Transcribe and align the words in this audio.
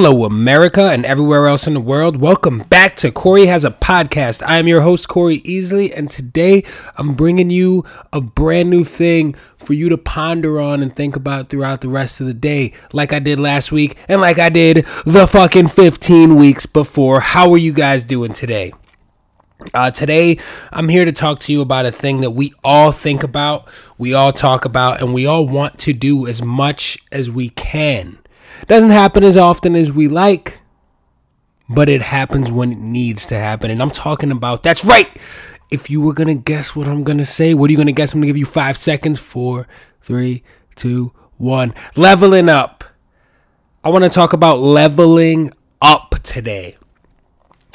Hello, 0.00 0.24
America, 0.24 0.90
and 0.92 1.04
everywhere 1.04 1.48
else 1.48 1.66
in 1.66 1.74
the 1.74 1.80
world. 1.80 2.18
Welcome 2.18 2.60
back 2.60 2.94
to 2.98 3.10
Corey 3.10 3.46
Has 3.46 3.64
a 3.64 3.72
Podcast. 3.72 4.46
I 4.46 4.58
am 4.58 4.68
your 4.68 4.82
host, 4.82 5.08
Corey 5.08 5.40
Easley, 5.40 5.92
and 5.92 6.08
today 6.08 6.62
I'm 6.96 7.16
bringing 7.16 7.50
you 7.50 7.84
a 8.12 8.20
brand 8.20 8.70
new 8.70 8.84
thing 8.84 9.34
for 9.56 9.72
you 9.72 9.88
to 9.88 9.98
ponder 9.98 10.60
on 10.60 10.84
and 10.84 10.94
think 10.94 11.16
about 11.16 11.50
throughout 11.50 11.80
the 11.80 11.88
rest 11.88 12.20
of 12.20 12.28
the 12.28 12.32
day, 12.32 12.74
like 12.92 13.12
I 13.12 13.18
did 13.18 13.40
last 13.40 13.72
week 13.72 13.96
and 14.06 14.20
like 14.20 14.38
I 14.38 14.50
did 14.50 14.86
the 15.04 15.26
fucking 15.26 15.66
15 15.66 16.36
weeks 16.36 16.64
before. 16.64 17.18
How 17.18 17.50
are 17.50 17.58
you 17.58 17.72
guys 17.72 18.04
doing 18.04 18.32
today? 18.32 18.72
Uh, 19.74 19.90
today, 19.90 20.38
I'm 20.70 20.88
here 20.88 21.06
to 21.06 21.12
talk 21.12 21.40
to 21.40 21.52
you 21.52 21.60
about 21.60 21.86
a 21.86 21.90
thing 21.90 22.20
that 22.20 22.30
we 22.30 22.52
all 22.62 22.92
think 22.92 23.24
about, 23.24 23.68
we 23.98 24.14
all 24.14 24.32
talk 24.32 24.64
about, 24.64 25.02
and 25.02 25.12
we 25.12 25.26
all 25.26 25.48
want 25.48 25.80
to 25.80 25.92
do 25.92 26.28
as 26.28 26.40
much 26.40 26.98
as 27.10 27.32
we 27.32 27.48
can 27.48 28.17
doesn't 28.66 28.90
happen 28.90 29.24
as 29.24 29.36
often 29.36 29.76
as 29.76 29.92
we 29.92 30.08
like, 30.08 30.60
but 31.68 31.88
it 31.88 32.02
happens 32.02 32.50
when 32.50 32.72
it 32.72 32.78
needs 32.78 33.26
to 33.26 33.38
happen. 33.38 33.70
And 33.70 33.80
I'm 33.80 33.90
talking 33.90 34.30
about 34.30 34.62
that's 34.62 34.84
right. 34.84 35.08
If 35.70 35.90
you 35.90 36.00
were 36.00 36.14
gonna 36.14 36.34
guess 36.34 36.74
what 36.74 36.88
I'm 36.88 37.04
gonna 37.04 37.24
say, 37.24 37.54
what 37.54 37.68
are 37.68 37.72
you 37.72 37.76
gonna 37.78 37.92
guess? 37.92 38.14
I'm 38.14 38.20
gonna 38.20 38.28
give 38.28 38.36
you 38.36 38.46
five 38.46 38.76
seconds. 38.76 39.18
Four, 39.18 39.68
three, 40.00 40.42
two, 40.76 41.12
one. 41.36 41.74
Leveling 41.96 42.48
up. 42.48 42.84
I 43.84 43.90
want 43.90 44.04
to 44.04 44.10
talk 44.10 44.32
about 44.32 44.58
leveling 44.58 45.52
up 45.80 46.16
today. 46.22 46.76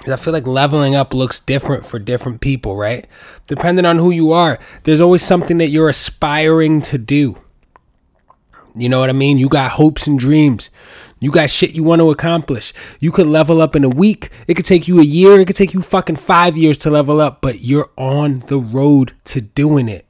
I 0.05 0.17
feel 0.17 0.33
like 0.33 0.45
leveling 0.45 0.95
up 0.95 1.13
looks 1.13 1.39
different 1.39 1.85
for 1.85 1.97
different 1.97 2.41
people, 2.41 2.75
right? 2.75 3.07
Depending 3.47 3.85
on 3.85 3.99
who 3.99 4.11
you 4.11 4.33
are, 4.33 4.59
there's 4.83 4.99
always 4.99 5.21
something 5.21 5.57
that 5.59 5.69
you're 5.69 5.87
aspiring 5.87 6.81
to 6.81 6.97
do. 6.97 7.41
You 8.75 8.89
know 8.89 8.99
what 8.99 9.09
I 9.09 9.13
mean? 9.13 9.37
You 9.37 9.49
got 9.49 9.71
hopes 9.71 10.07
and 10.07 10.17
dreams. 10.17 10.71
You 11.19 11.31
got 11.31 11.49
shit 11.49 11.73
you 11.73 11.83
want 11.83 11.99
to 12.01 12.09
accomplish. 12.09 12.73
You 12.99 13.11
could 13.11 13.27
level 13.27 13.61
up 13.61 13.75
in 13.75 13.83
a 13.83 13.89
week. 13.89 14.29
It 14.47 14.55
could 14.55 14.65
take 14.65 14.87
you 14.87 14.99
a 14.99 15.03
year. 15.03 15.39
It 15.39 15.45
could 15.47 15.55
take 15.55 15.73
you 15.73 15.81
fucking 15.81 16.15
five 16.15 16.57
years 16.57 16.77
to 16.79 16.89
level 16.89 17.21
up, 17.21 17.39
but 17.41 17.61
you're 17.61 17.91
on 17.97 18.39
the 18.47 18.57
road 18.57 19.13
to 19.25 19.41
doing 19.41 19.87
it. 19.87 20.07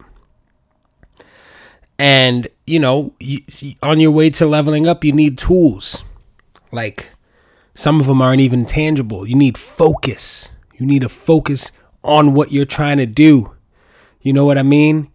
And, 1.99 2.47
you 2.65 2.79
know, 2.79 3.13
on 3.83 3.99
your 3.99 4.11
way 4.11 4.29
to 4.31 4.45
leveling 4.45 4.87
up, 4.87 5.03
you 5.03 5.11
need 5.11 5.37
tools. 5.37 6.03
Like, 6.71 7.11
some 7.73 7.99
of 7.99 8.07
them 8.07 8.21
aren't 8.21 8.41
even 8.41 8.65
tangible. 8.65 9.27
You 9.27 9.35
need 9.35 9.57
focus. 9.57 10.49
You 10.75 10.85
need 10.85 11.01
to 11.01 11.09
focus 11.09 11.71
on 12.03 12.33
what 12.33 12.51
you're 12.51 12.65
trying 12.65 12.97
to 12.97 13.05
do. 13.05 13.53
You 14.21 14.33
know 14.33 14.45
what 14.45 14.57
I 14.57 14.63
mean? 14.63 15.09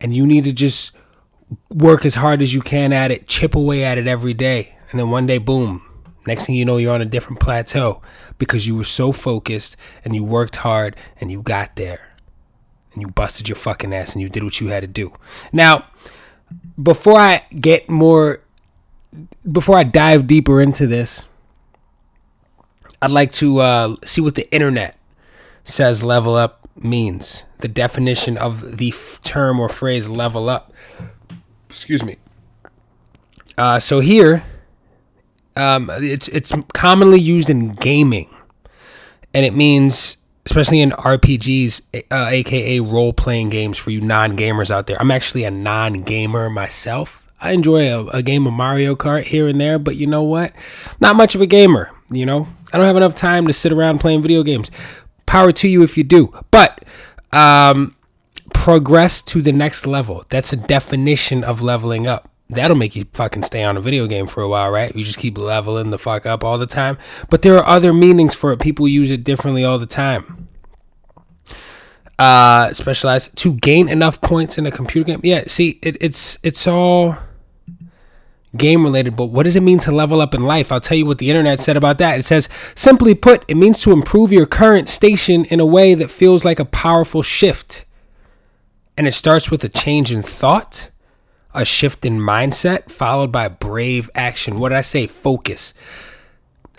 And 0.00 0.14
you 0.14 0.26
need 0.26 0.44
to 0.44 0.52
just 0.52 0.92
work 1.70 2.04
as 2.04 2.14
hard 2.16 2.42
as 2.42 2.54
you 2.54 2.60
can 2.60 2.92
at 2.92 3.10
it, 3.10 3.26
chip 3.26 3.54
away 3.54 3.84
at 3.84 3.98
it 3.98 4.06
every 4.06 4.34
day. 4.34 4.76
And 4.90 5.00
then 5.00 5.10
one 5.10 5.26
day, 5.26 5.38
boom, 5.38 5.82
next 6.26 6.46
thing 6.46 6.54
you 6.54 6.64
know, 6.64 6.76
you're 6.76 6.94
on 6.94 7.00
a 7.00 7.06
different 7.06 7.40
plateau 7.40 8.02
because 8.38 8.66
you 8.66 8.76
were 8.76 8.84
so 8.84 9.12
focused 9.12 9.76
and 10.04 10.14
you 10.14 10.24
worked 10.24 10.56
hard 10.56 10.96
and 11.20 11.30
you 11.30 11.42
got 11.42 11.76
there 11.76 12.12
and 12.92 13.02
you 13.02 13.08
busted 13.08 13.48
your 13.48 13.56
fucking 13.56 13.94
ass 13.94 14.12
and 14.12 14.22
you 14.22 14.28
did 14.28 14.44
what 14.44 14.60
you 14.60 14.68
had 14.68 14.80
to 14.80 14.86
do. 14.86 15.12
Now, 15.52 15.86
before 16.80 17.18
I 17.18 17.46
get 17.54 17.88
more, 17.88 18.40
before 19.50 19.76
I 19.76 19.82
dive 19.82 20.26
deeper 20.26 20.60
into 20.60 20.86
this, 20.86 21.24
I'd 23.00 23.10
like 23.10 23.32
to 23.32 23.58
uh, 23.58 23.96
see 24.04 24.20
what 24.20 24.34
the 24.34 24.50
internet 24.52 24.96
says 25.64 26.02
level 26.02 26.34
up 26.34 26.68
means. 26.76 27.44
The 27.58 27.68
definition 27.68 28.36
of 28.36 28.78
the 28.78 28.90
f- 28.90 29.20
term 29.22 29.60
or 29.60 29.68
phrase 29.68 30.08
level 30.08 30.48
up. 30.48 30.72
Excuse 31.72 32.04
me. 32.04 32.16
Uh, 33.56 33.78
so 33.78 34.00
here, 34.00 34.44
um, 35.56 35.90
it's 35.90 36.28
it's 36.28 36.52
commonly 36.74 37.18
used 37.18 37.50
in 37.50 37.74
gaming, 37.74 38.28
and 39.34 39.44
it 39.44 39.54
means 39.54 40.18
especially 40.44 40.80
in 40.80 40.90
RPGs, 40.90 41.82
uh, 42.10 42.28
aka 42.30 42.80
role 42.80 43.12
playing 43.12 43.48
games 43.48 43.78
for 43.78 43.90
you 43.90 44.00
non 44.00 44.36
gamers 44.36 44.70
out 44.70 44.86
there. 44.86 45.00
I'm 45.00 45.10
actually 45.10 45.44
a 45.44 45.50
non 45.50 46.02
gamer 46.02 46.50
myself. 46.50 47.30
I 47.40 47.52
enjoy 47.52 47.92
a, 47.92 48.06
a, 48.08 48.22
game 48.22 48.46
of 48.46 48.52
Mario 48.52 48.94
Kart 48.94 49.24
here 49.24 49.48
and 49.48 49.60
there, 49.60 49.78
but 49.78 49.96
you 49.96 50.06
know 50.06 50.22
what? 50.22 50.52
Not 51.00 51.16
much 51.16 51.34
of 51.34 51.40
a 51.40 51.46
gamer. 51.46 51.90
You 52.10 52.24
know, 52.24 52.46
I 52.72 52.76
don't 52.76 52.86
have 52.86 52.96
enough 52.96 53.14
time 53.14 53.46
to 53.46 53.52
sit 53.52 53.72
around 53.72 53.98
playing 53.98 54.22
video 54.22 54.42
games. 54.42 54.70
Power 55.26 55.50
to 55.52 55.68
you 55.68 55.82
if 55.82 55.96
you 55.96 56.04
do, 56.04 56.32
but 56.50 56.84
um, 57.32 57.96
progress 58.62 59.22
to 59.22 59.42
the 59.42 59.50
next 59.50 59.88
level. 59.88 60.24
That's 60.30 60.52
a 60.52 60.56
definition 60.56 61.42
of 61.42 61.62
leveling 61.62 62.06
up. 62.06 62.30
That'll 62.48 62.76
make 62.76 62.94
you 62.94 63.04
fucking 63.12 63.42
stay 63.42 63.64
on 63.64 63.76
a 63.76 63.80
video 63.80 64.06
game 64.06 64.28
for 64.28 64.40
a 64.40 64.48
while, 64.48 64.70
right? 64.70 64.94
You 64.94 65.02
just 65.02 65.18
keep 65.18 65.36
leveling 65.36 65.90
the 65.90 65.98
fuck 65.98 66.26
up 66.26 66.44
all 66.44 66.58
the 66.58 66.66
time. 66.66 66.96
But 67.28 67.42
there 67.42 67.56
are 67.56 67.66
other 67.66 67.92
meanings 67.92 68.36
for 68.36 68.52
it. 68.52 68.60
People 68.60 68.86
use 68.86 69.10
it 69.10 69.24
differently 69.24 69.64
all 69.64 69.80
the 69.80 69.86
time. 69.86 70.46
Uh, 72.20 72.72
specialized 72.72 73.34
to 73.38 73.54
gain 73.54 73.88
enough 73.88 74.20
points 74.20 74.58
in 74.58 74.64
a 74.64 74.70
computer 74.70 75.08
game. 75.08 75.20
Yeah, 75.24 75.42
see, 75.48 75.80
it, 75.82 76.00
it's 76.00 76.38
it's 76.44 76.68
all 76.68 77.16
game 78.56 78.84
related, 78.84 79.16
but 79.16 79.26
what 79.26 79.42
does 79.42 79.56
it 79.56 79.64
mean 79.64 79.80
to 79.80 79.90
level 79.90 80.20
up 80.20 80.34
in 80.34 80.42
life? 80.42 80.70
I'll 80.70 80.78
tell 80.78 80.96
you 80.96 81.06
what 81.06 81.18
the 81.18 81.30
internet 81.30 81.58
said 81.58 81.76
about 81.76 81.98
that. 81.98 82.16
It 82.20 82.22
says, 82.22 82.48
simply 82.76 83.16
put, 83.16 83.44
it 83.48 83.56
means 83.56 83.82
to 83.82 83.90
improve 83.90 84.30
your 84.30 84.46
current 84.46 84.88
station 84.88 85.46
in 85.46 85.58
a 85.58 85.66
way 85.66 85.94
that 85.94 86.12
feels 86.12 86.44
like 86.44 86.60
a 86.60 86.64
powerful 86.64 87.22
shift 87.24 87.86
and 88.96 89.06
it 89.06 89.12
starts 89.12 89.50
with 89.50 89.64
a 89.64 89.68
change 89.68 90.12
in 90.12 90.22
thought, 90.22 90.90
a 91.54 91.64
shift 91.64 92.04
in 92.04 92.18
mindset, 92.18 92.90
followed 92.90 93.32
by 93.32 93.48
brave 93.48 94.10
action. 94.14 94.58
What 94.58 94.70
did 94.70 94.78
I 94.78 94.82
say? 94.82 95.06
Focus. 95.06 95.74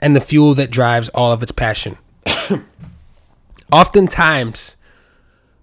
And 0.02 0.16
the 0.16 0.22
fuel 0.22 0.54
that 0.56 0.72
drives 0.72 1.10
all 1.10 1.32
of 1.32 1.42
its 1.44 1.52
passion. 1.52 1.98
Oftentimes, 3.72 4.76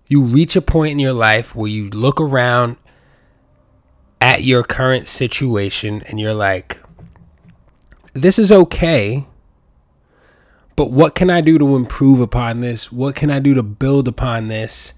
you 0.07 0.23
reach 0.23 0.57
a 0.57 0.63
point 0.63 0.93
in 0.93 0.99
your 0.99 1.13
life 1.13 1.55
where 1.55 1.71
you 1.71 1.89
look 1.89 2.21
around 2.21 2.77
at 4.21 4.43
your 4.43 4.63
current 4.63 5.07
situation 5.07 6.03
and 6.07 6.21
you're 6.21 6.35
like, 6.35 6.79
this 8.13 8.39
is 8.39 8.51
okay, 8.51 9.25
but 10.75 10.91
what 10.91 11.15
can 11.15 11.31
I 11.31 11.41
do 11.41 11.59
to 11.59 11.77
improve 11.77 12.21
upon 12.21 12.61
this? 12.61 12.91
What 12.91 13.15
can 13.15 13.31
I 13.31 13.39
do 13.39 13.55
to 13.55 13.63
build 13.63 14.09
upon 14.09 14.49
this? 14.49 14.95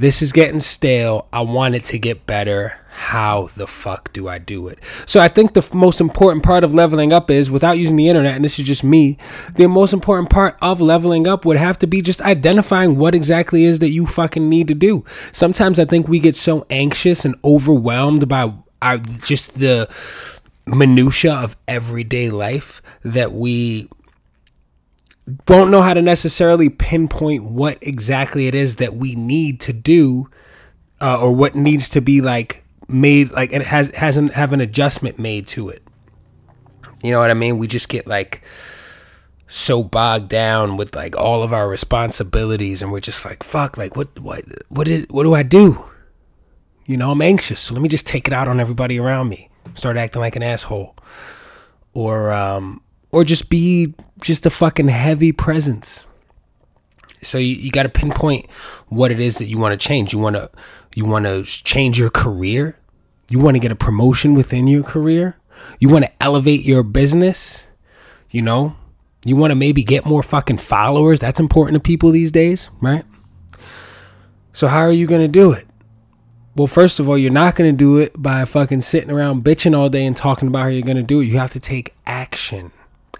This 0.00 0.22
is 0.22 0.32
getting 0.32 0.60
stale. 0.60 1.28
I 1.30 1.42
want 1.42 1.74
it 1.74 1.84
to 1.86 1.98
get 1.98 2.24
better. 2.26 2.80
How 2.88 3.50
the 3.54 3.66
fuck 3.66 4.14
do 4.14 4.28
I 4.28 4.38
do 4.38 4.66
it? 4.66 4.78
So 5.04 5.20
I 5.20 5.28
think 5.28 5.52
the 5.52 5.60
f- 5.60 5.74
most 5.74 6.00
important 6.00 6.42
part 6.42 6.64
of 6.64 6.72
leveling 6.72 7.12
up 7.12 7.30
is 7.30 7.50
without 7.50 7.76
using 7.76 7.98
the 7.98 8.08
internet, 8.08 8.34
and 8.34 8.42
this 8.42 8.58
is 8.58 8.66
just 8.66 8.82
me, 8.82 9.18
the 9.56 9.68
most 9.68 9.92
important 9.92 10.30
part 10.30 10.56
of 10.62 10.80
leveling 10.80 11.28
up 11.28 11.44
would 11.44 11.58
have 11.58 11.76
to 11.80 11.86
be 11.86 12.00
just 12.00 12.22
identifying 12.22 12.96
what 12.96 13.14
exactly 13.14 13.64
is 13.64 13.80
that 13.80 13.90
you 13.90 14.06
fucking 14.06 14.48
need 14.48 14.68
to 14.68 14.74
do. 14.74 15.04
Sometimes 15.32 15.78
I 15.78 15.84
think 15.84 16.08
we 16.08 16.18
get 16.18 16.34
so 16.34 16.64
anxious 16.70 17.26
and 17.26 17.34
overwhelmed 17.44 18.26
by 18.26 18.54
our 18.80 18.96
just 18.96 19.58
the 19.58 19.86
minutia 20.64 21.34
of 21.34 21.58
everyday 21.68 22.30
life 22.30 22.80
that 23.04 23.32
we 23.32 23.90
won't 25.48 25.70
know 25.70 25.82
how 25.82 25.94
to 25.94 26.02
necessarily 26.02 26.68
pinpoint 26.68 27.44
what 27.44 27.78
exactly 27.80 28.46
it 28.46 28.54
is 28.54 28.76
that 28.76 28.94
we 28.94 29.14
need 29.14 29.60
to 29.60 29.72
do 29.72 30.28
uh, 31.00 31.20
or 31.20 31.34
what 31.34 31.54
needs 31.54 31.88
to 31.90 32.00
be 32.00 32.20
like 32.20 32.64
made 32.88 33.30
like 33.30 33.52
it 33.52 33.62
has 33.62 33.88
hasn't 33.94 34.34
have 34.34 34.52
an 34.52 34.60
adjustment 34.60 35.18
made 35.18 35.46
to 35.48 35.68
it. 35.68 35.82
You 37.02 37.12
know 37.12 37.20
what 37.20 37.30
i 37.30 37.34
mean? 37.34 37.58
We 37.58 37.66
just 37.66 37.88
get 37.88 38.06
like 38.06 38.42
so 39.46 39.82
bogged 39.82 40.28
down 40.28 40.76
with 40.76 40.94
like 40.94 41.16
all 41.16 41.42
of 41.42 41.52
our 41.52 41.68
responsibilities 41.68 42.82
and 42.82 42.92
we're 42.92 43.00
just 43.00 43.24
like 43.24 43.42
fuck 43.42 43.76
like 43.76 43.96
what 43.96 44.18
what 44.20 44.44
what 44.68 44.86
is 44.86 45.06
what 45.10 45.24
do 45.24 45.34
i 45.34 45.42
do? 45.42 45.84
You 46.86 46.96
know 46.96 47.12
i'm 47.12 47.22
anxious 47.22 47.60
so 47.60 47.74
let 47.74 47.82
me 47.82 47.88
just 47.88 48.06
take 48.06 48.26
it 48.26 48.32
out 48.32 48.48
on 48.48 48.60
everybody 48.60 48.98
around 48.98 49.28
me. 49.28 49.50
Start 49.74 49.96
acting 49.96 50.20
like 50.20 50.36
an 50.36 50.42
asshole. 50.42 50.96
Or 51.92 52.32
um 52.32 52.82
or 53.12 53.24
just 53.24 53.50
be 53.50 53.94
just 54.20 54.46
a 54.46 54.50
fucking 54.50 54.88
heavy 54.88 55.32
presence. 55.32 56.04
So 57.22 57.38
you, 57.38 57.54
you 57.54 57.70
got 57.70 57.82
to 57.82 57.88
pinpoint 57.88 58.50
what 58.88 59.10
it 59.10 59.20
is 59.20 59.38
that 59.38 59.46
you 59.46 59.58
want 59.58 59.78
to 59.78 59.86
change. 59.88 60.12
You 60.12 60.18
want 60.18 60.36
to 60.36 60.50
you 60.94 61.04
want 61.04 61.26
to 61.26 61.44
change 61.44 61.98
your 61.98 62.10
career. 62.10 62.78
You 63.30 63.38
want 63.38 63.54
to 63.54 63.60
get 63.60 63.70
a 63.70 63.76
promotion 63.76 64.34
within 64.34 64.66
your 64.66 64.82
career. 64.82 65.36
You 65.78 65.88
want 65.88 66.04
to 66.06 66.22
elevate 66.22 66.62
your 66.62 66.82
business. 66.82 67.66
You 68.30 68.42
know, 68.42 68.76
you 69.24 69.36
want 69.36 69.50
to 69.50 69.54
maybe 69.54 69.84
get 69.84 70.04
more 70.04 70.22
fucking 70.22 70.58
followers. 70.58 71.20
That's 71.20 71.40
important 71.40 71.74
to 71.74 71.80
people 71.80 72.10
these 72.10 72.32
days, 72.32 72.70
right? 72.80 73.04
So 74.52 74.66
how 74.66 74.80
are 74.80 74.92
you 74.92 75.06
going 75.06 75.20
to 75.20 75.28
do 75.28 75.52
it? 75.52 75.66
Well, 76.56 76.66
first 76.66 76.98
of 76.98 77.08
all, 77.08 77.16
you're 77.16 77.30
not 77.30 77.54
going 77.54 77.70
to 77.70 77.76
do 77.76 77.98
it 77.98 78.20
by 78.20 78.44
fucking 78.44 78.80
sitting 78.80 79.10
around 79.10 79.44
bitching 79.44 79.76
all 79.76 79.88
day 79.88 80.04
and 80.04 80.16
talking 80.16 80.48
about 80.48 80.62
how 80.62 80.68
you're 80.68 80.82
going 80.82 80.96
to 80.96 81.02
do 81.02 81.20
it. 81.20 81.26
You 81.26 81.38
have 81.38 81.52
to 81.52 81.60
take 81.60 81.94
action. 82.06 82.72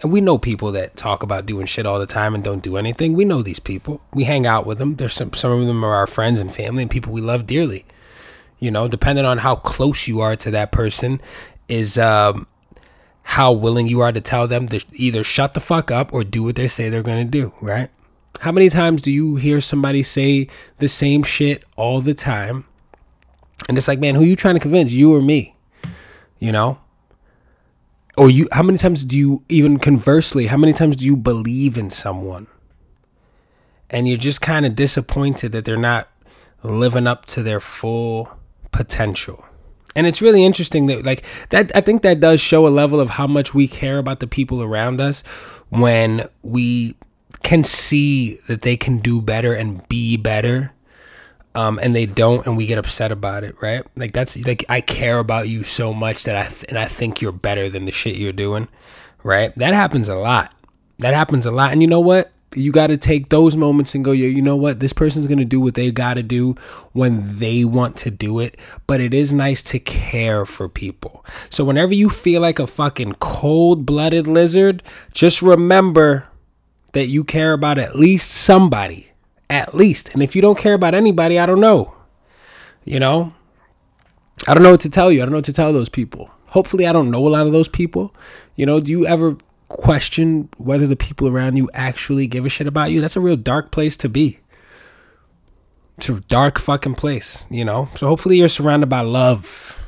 And 0.02 0.12
we 0.12 0.20
know 0.20 0.38
people 0.38 0.72
that 0.72 0.96
talk 0.96 1.22
about 1.22 1.46
doing 1.46 1.66
shit 1.66 1.84
all 1.84 1.98
the 1.98 2.06
time 2.06 2.34
and 2.34 2.42
don't 2.42 2.62
do 2.62 2.76
anything. 2.76 3.12
We 3.12 3.24
know 3.24 3.42
these 3.42 3.60
people. 3.60 4.00
We 4.14 4.24
hang 4.24 4.46
out 4.46 4.64
with 4.64 4.78
them. 4.78 4.96
There's 4.96 5.12
some 5.12 5.32
some 5.34 5.52
of 5.52 5.66
them 5.66 5.84
are 5.84 5.94
our 5.94 6.06
friends 6.06 6.40
and 6.40 6.54
family 6.54 6.82
and 6.82 6.90
people 6.90 7.12
we 7.12 7.20
love 7.20 7.46
dearly. 7.46 7.84
You 8.58 8.70
know, 8.70 8.88
depending 8.88 9.24
on 9.24 9.38
how 9.38 9.56
close 9.56 10.06
you 10.06 10.20
are 10.20 10.36
to 10.36 10.50
that 10.52 10.70
person, 10.70 11.20
is 11.68 11.98
um, 11.98 12.46
how 13.22 13.52
willing 13.52 13.86
you 13.86 14.00
are 14.00 14.12
to 14.12 14.20
tell 14.20 14.48
them 14.48 14.66
to 14.66 14.84
either 14.92 15.22
shut 15.22 15.54
the 15.54 15.60
fuck 15.60 15.90
up 15.90 16.12
or 16.12 16.24
do 16.24 16.42
what 16.42 16.56
they 16.56 16.68
say 16.68 16.88
they're 16.88 17.02
going 17.02 17.24
to 17.24 17.30
do, 17.30 17.54
right? 17.60 17.88
How 18.40 18.52
many 18.52 18.68
times 18.68 19.02
do 19.02 19.10
you 19.10 19.36
hear 19.36 19.60
somebody 19.60 20.02
say 20.02 20.48
the 20.78 20.88
same 20.88 21.22
shit 21.22 21.64
all 21.76 22.00
the 22.00 22.14
time? 22.14 22.64
And 23.68 23.78
it's 23.78 23.88
like, 23.88 23.98
man, 23.98 24.14
who 24.14 24.24
you 24.24 24.36
trying 24.36 24.54
to 24.54 24.60
convince, 24.60 24.92
you 24.92 25.14
or 25.14 25.22
me? 25.22 25.54
You 26.38 26.52
know? 26.52 26.78
Or 28.20 28.28
you 28.28 28.48
how 28.52 28.62
many 28.62 28.76
times 28.76 29.06
do 29.06 29.16
you 29.16 29.44
even 29.48 29.78
conversely, 29.78 30.48
how 30.48 30.58
many 30.58 30.74
times 30.74 30.96
do 30.96 31.06
you 31.06 31.16
believe 31.16 31.78
in 31.78 31.88
someone? 31.88 32.48
And 33.88 34.06
you're 34.06 34.18
just 34.18 34.42
kind 34.42 34.66
of 34.66 34.74
disappointed 34.74 35.52
that 35.52 35.64
they're 35.64 35.78
not 35.78 36.06
living 36.62 37.06
up 37.06 37.24
to 37.26 37.42
their 37.42 37.60
full 37.60 38.30
potential. 38.72 39.46
And 39.96 40.06
it's 40.06 40.20
really 40.20 40.44
interesting 40.44 40.84
that 40.84 41.06
like 41.06 41.24
that 41.48 41.74
I 41.74 41.80
think 41.80 42.02
that 42.02 42.20
does 42.20 42.42
show 42.42 42.66
a 42.66 42.68
level 42.68 43.00
of 43.00 43.08
how 43.08 43.26
much 43.26 43.54
we 43.54 43.66
care 43.66 43.96
about 43.96 44.20
the 44.20 44.26
people 44.26 44.62
around 44.62 45.00
us 45.00 45.22
when 45.70 46.28
we 46.42 46.96
can 47.42 47.62
see 47.62 48.34
that 48.48 48.60
they 48.60 48.76
can 48.76 48.98
do 48.98 49.22
better 49.22 49.54
and 49.54 49.88
be 49.88 50.18
better 50.18 50.74
um, 51.54 51.78
and 51.82 51.94
they 51.94 52.06
don't 52.06 52.46
and 52.46 52.56
we 52.56 52.66
get 52.66 52.78
upset 52.78 53.10
about 53.10 53.44
it 53.44 53.56
right 53.60 53.84
like 53.96 54.12
that's 54.12 54.36
like 54.46 54.64
i 54.68 54.80
care 54.80 55.18
about 55.18 55.48
you 55.48 55.62
so 55.62 55.92
much 55.92 56.22
that 56.24 56.36
i 56.36 56.46
th- 56.46 56.64
and 56.68 56.78
i 56.78 56.86
think 56.86 57.20
you're 57.20 57.32
better 57.32 57.68
than 57.68 57.84
the 57.84 57.92
shit 57.92 58.16
you're 58.16 58.32
doing 58.32 58.68
right 59.22 59.54
that 59.56 59.74
happens 59.74 60.08
a 60.08 60.14
lot 60.14 60.54
that 60.98 61.14
happens 61.14 61.46
a 61.46 61.50
lot 61.50 61.72
and 61.72 61.82
you 61.82 61.88
know 61.88 62.00
what 62.00 62.32
you 62.54 62.72
got 62.72 62.88
to 62.88 62.96
take 62.96 63.28
those 63.28 63.56
moments 63.56 63.94
and 63.94 64.04
go, 64.04 64.10
yeah, 64.10 64.26
you 64.26 64.42
know 64.42 64.56
what? 64.56 64.80
This 64.80 64.92
person's 64.92 65.26
to 65.28 65.44
do 65.44 65.60
what 65.60 65.74
they 65.74 65.90
got 65.90 66.14
to 66.14 66.22
do 66.22 66.54
when 66.92 67.38
they 67.38 67.64
want 67.64 67.96
to 67.98 68.10
do 68.10 68.40
it. 68.40 68.56
But 68.86 69.00
it 69.00 69.14
is 69.14 69.32
nice 69.32 69.62
to 69.64 69.78
care 69.78 70.44
for 70.44 70.68
people. 70.68 71.24
So 71.48 71.64
whenever 71.64 71.94
you 71.94 72.10
feel 72.10 72.40
like 72.40 72.58
a 72.58 72.66
fucking 72.66 73.14
cold 73.20 73.86
blooded 73.86 74.26
lizard, 74.26 74.82
just 75.12 75.42
remember 75.42 76.26
that 76.92 77.06
you 77.06 77.22
care 77.22 77.52
about 77.52 77.78
at 77.78 77.96
least 77.96 78.30
somebody. 78.30 79.09
At 79.50 79.74
least. 79.74 80.08
And 80.14 80.22
if 80.22 80.34
you 80.34 80.40
don't 80.40 80.56
care 80.56 80.74
about 80.74 80.94
anybody, 80.94 81.38
I 81.38 81.44
don't 81.44 81.60
know. 81.60 81.92
You 82.84 83.00
know? 83.00 83.34
I 84.48 84.54
don't 84.54 84.62
know 84.62 84.70
what 84.70 84.80
to 84.80 84.90
tell 84.90 85.12
you. 85.12 85.20
I 85.20 85.24
don't 85.26 85.32
know 85.32 85.38
what 85.38 85.44
to 85.44 85.52
tell 85.52 85.72
those 85.74 85.90
people. 85.90 86.30
Hopefully, 86.46 86.86
I 86.86 86.92
don't 86.92 87.10
know 87.10 87.26
a 87.26 87.28
lot 87.28 87.46
of 87.46 87.52
those 87.52 87.68
people. 87.68 88.14
You 88.56 88.64
know, 88.64 88.80
do 88.80 88.90
you 88.90 89.06
ever 89.06 89.36
question 89.70 90.48
whether 90.58 90.86
the 90.86 90.96
people 90.96 91.28
around 91.28 91.56
you 91.56 91.70
actually 91.72 92.26
give 92.26 92.44
a 92.44 92.48
shit 92.50 92.66
about 92.66 92.90
you, 92.90 93.00
that's 93.00 93.16
a 93.16 93.20
real 93.20 93.36
dark 93.36 93.70
place 93.70 93.96
to 93.96 94.08
be. 94.08 94.38
It's 95.96 96.08
a 96.10 96.20
dark 96.20 96.58
fucking 96.58 96.96
place, 96.96 97.46
you 97.48 97.64
know? 97.64 97.88
So 97.94 98.06
hopefully 98.06 98.36
you're 98.38 98.48
surrounded 98.48 98.88
by 98.88 99.00
love. 99.00 99.78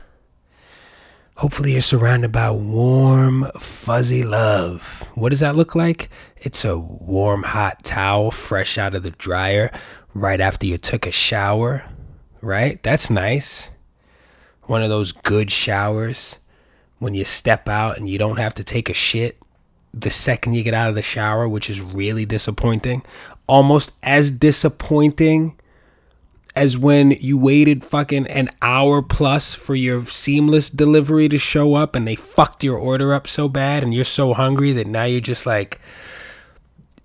Hopefully 1.37 1.73
you're 1.73 1.81
surrounded 1.81 2.31
by 2.31 2.51
warm, 2.51 3.51
fuzzy 3.59 4.23
love. 4.23 5.09
What 5.15 5.31
does 5.31 5.41
that 5.41 5.57
look 5.57 5.75
like? 5.75 6.09
It's 6.37 6.65
a 6.65 6.79
warm, 6.79 7.43
hot 7.43 7.83
towel 7.85 8.31
fresh 8.31 8.77
out 8.79 8.95
of 8.95 9.03
the 9.03 9.11
dryer 9.13 9.71
right 10.15 10.41
after 10.41 10.67
you 10.67 10.77
took 10.77 11.07
a 11.07 11.11
shower, 11.11 11.85
right? 12.41 12.83
That's 12.83 13.11
nice. 13.11 13.71
One 14.65 14.83
of 14.83 14.91
those 14.91 15.13
good 15.13 15.51
showers 15.51 16.39
when 16.99 17.15
you 17.15 17.25
step 17.25 17.69
out 17.69 17.97
and 17.97 18.09
you 18.09 18.19
don't 18.19 18.39
have 18.39 18.55
to 18.55 18.65
take 18.65 18.89
a 18.89 18.95
shit 18.95 19.39
the 19.95 20.11
second 20.11 20.55
you 20.55 20.63
get 20.63 20.75
out 20.75 20.89
of 20.89 20.95
the 20.95 21.03
shower, 21.03 21.49
which 21.49 21.69
is 21.69 21.81
really 21.81 22.25
disappointing. 22.25 23.03
Almost 23.47 23.93
as 24.03 24.31
disappointing 24.31 25.59
as 26.55 26.77
when 26.77 27.13
you 27.13 27.39
waited 27.39 27.85
fucking 27.85 28.27
an 28.27 28.49
hour 28.61 29.01
plus 29.01 29.55
for 29.55 29.75
your 29.75 30.05
seamless 30.05 30.69
delivery 30.69 31.29
to 31.29 31.39
show 31.39 31.75
up 31.75 31.97
and 31.97 32.07
they 32.07 32.15
fucked 32.15 32.63
your 32.63 32.79
order 32.79 33.15
up 33.15 33.27
so 33.27 33.49
bad 33.49 33.83
and 33.83 33.95
you're 33.95 34.05
so 34.05 34.35
hungry 34.35 34.73
that 34.73 34.87
now 34.87 35.05
you're 35.05 35.21
just 35.21 35.47
like 35.47 35.81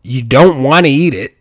you 0.07 0.21
don't 0.21 0.63
want 0.63 0.85
to 0.85 0.91
eat 0.91 1.13
it. 1.13 1.35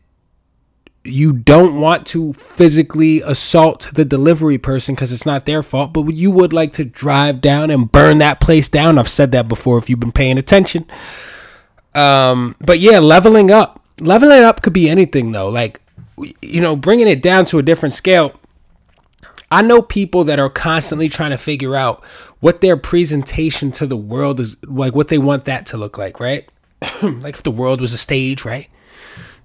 You 1.04 1.32
don't 1.32 1.80
want 1.80 2.04
to 2.08 2.32
physically 2.32 3.20
assault 3.20 3.90
the 3.94 4.04
delivery 4.04 4.58
person 4.58 4.96
because 4.96 5.12
it's 5.12 5.24
not 5.24 5.46
their 5.46 5.62
fault, 5.62 5.92
but 5.92 6.08
you 6.08 6.32
would 6.32 6.52
like 6.52 6.72
to 6.74 6.84
drive 6.84 7.40
down 7.40 7.70
and 7.70 7.90
burn 7.90 8.18
that 8.18 8.40
place 8.40 8.68
down. 8.68 8.98
I've 8.98 9.08
said 9.08 9.30
that 9.30 9.46
before 9.46 9.78
if 9.78 9.88
you've 9.88 10.00
been 10.00 10.10
paying 10.10 10.36
attention. 10.36 10.84
Um, 11.94 12.56
but 12.60 12.80
yeah, 12.80 12.98
leveling 12.98 13.52
up. 13.52 13.84
Leveling 14.00 14.42
up 14.42 14.62
could 14.62 14.72
be 14.72 14.90
anything 14.90 15.30
though. 15.30 15.48
Like, 15.48 15.80
you 16.42 16.60
know, 16.60 16.76
bringing 16.76 17.08
it 17.08 17.22
down 17.22 17.44
to 17.46 17.58
a 17.58 17.62
different 17.62 17.92
scale. 17.92 18.38
I 19.50 19.62
know 19.62 19.80
people 19.80 20.24
that 20.24 20.38
are 20.38 20.50
constantly 20.50 21.08
trying 21.08 21.30
to 21.30 21.38
figure 21.38 21.76
out 21.76 22.04
what 22.40 22.60
their 22.60 22.76
presentation 22.76 23.70
to 23.72 23.86
the 23.86 23.96
world 23.96 24.40
is 24.40 24.56
like, 24.64 24.94
what 24.94 25.08
they 25.08 25.18
want 25.18 25.44
that 25.44 25.66
to 25.66 25.76
look 25.76 25.96
like, 25.98 26.18
right? 26.18 26.48
like 27.02 27.36
if 27.36 27.42
the 27.42 27.50
world 27.50 27.80
was 27.80 27.92
a 27.92 27.98
stage, 27.98 28.44
right? 28.44 28.68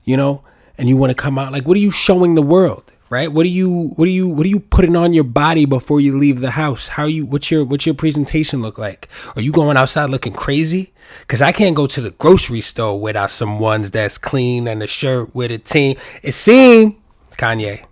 You 0.03 0.17
know, 0.17 0.43
and 0.77 0.89
you 0.89 0.97
want 0.97 1.11
to 1.11 1.15
come 1.15 1.37
out 1.37 1.51
like, 1.51 1.67
what 1.67 1.77
are 1.77 1.81
you 1.81 1.91
showing 1.91 2.33
the 2.33 2.41
world? 2.41 2.90
Right? 3.11 3.29
What 3.31 3.43
do 3.43 3.49
you 3.49 3.89
what 3.97 4.05
do 4.05 4.11
you 4.11 4.27
what 4.27 4.45
are 4.45 4.49
you 4.49 4.61
putting 4.61 4.95
on 4.95 5.11
your 5.11 5.25
body 5.25 5.65
before 5.65 5.99
you 5.99 6.17
leave 6.17 6.39
the 6.39 6.51
house? 6.51 6.87
How 6.87 7.03
you 7.03 7.25
what's 7.25 7.51
your 7.51 7.65
what's 7.65 7.85
your 7.85 7.93
presentation 7.93 8.61
look 8.63 8.79
like? 8.79 9.09
Are 9.35 9.41
you 9.41 9.51
going 9.51 9.77
outside 9.77 10.09
looking 10.09 10.33
crazy? 10.33 10.93
Cause 11.27 11.41
I 11.41 11.51
can't 11.51 11.75
go 11.75 11.85
to 11.87 12.01
the 12.01 12.11
grocery 12.11 12.61
store 12.61 12.99
without 12.99 13.29
some 13.29 13.59
ones 13.59 13.91
that's 13.91 14.17
clean 14.17 14.65
and 14.65 14.81
a 14.81 14.87
shirt 14.87 15.35
with 15.35 15.51
a 15.51 15.57
team. 15.57 15.97
It 16.23 16.31
seemed 16.31 16.95
Kanye. 17.37 17.85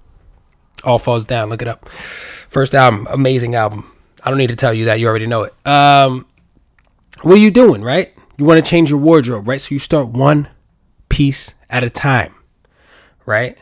All 0.86 0.98
falls 0.98 1.26
down. 1.26 1.50
Look 1.50 1.62
it 1.62 1.68
up. 1.68 1.90
First 1.90 2.74
album, 2.74 3.06
amazing 3.12 3.56
album. 3.56 3.92
I 4.24 4.30
don't 4.30 4.38
need 4.40 4.48
to 4.48 4.56
tell 4.56 4.74
you 4.74 4.86
that. 4.86 5.02
You 5.02 5.08
already 5.08 5.28
know 5.28 5.44
it. 5.44 5.68
Um, 5.68 6.26
what 7.24 7.34
are 7.36 7.42
you 7.42 7.52
doing, 7.52 7.82
right? 7.82 8.14
You 8.38 8.46
want 8.46 8.64
to 8.64 8.70
change 8.70 8.90
your 8.90 9.00
wardrobe, 9.00 9.50
right? 9.50 9.60
So 9.60 9.76
you 9.76 9.80
start 9.80 10.08
one 10.08 10.48
piece 11.10 11.54
at 11.70 11.84
a 11.84 11.90
time, 11.90 12.34
right? 13.26 13.62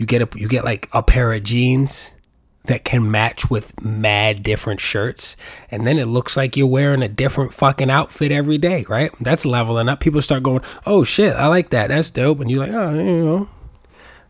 You 0.00 0.06
get 0.06 0.22
a 0.22 0.38
you 0.38 0.48
get 0.48 0.64
like 0.64 0.88
a 0.94 1.02
pair 1.02 1.30
of 1.30 1.44
jeans 1.44 2.12
that 2.64 2.84
can 2.84 3.10
match 3.10 3.50
with 3.50 3.78
mad 3.82 4.42
different 4.42 4.80
shirts 4.80 5.36
and 5.70 5.86
then 5.86 5.98
it 5.98 6.06
looks 6.06 6.38
like 6.38 6.56
you're 6.56 6.66
wearing 6.66 7.02
a 7.02 7.08
different 7.08 7.52
fucking 7.52 7.90
outfit 7.90 8.32
every 8.32 8.56
day, 8.56 8.86
right? 8.88 9.12
That's 9.20 9.44
leveling 9.44 9.90
up. 9.90 10.00
People 10.00 10.22
start 10.22 10.42
going, 10.42 10.62
"Oh 10.86 11.04
shit, 11.04 11.34
I 11.34 11.48
like 11.48 11.68
that. 11.70 11.88
That's 11.88 12.10
dope." 12.10 12.40
And 12.40 12.50
you're 12.50 12.66
like, 12.66 12.72
"Oh, 12.74 12.94
you 12.94 13.24
know, 13.24 13.48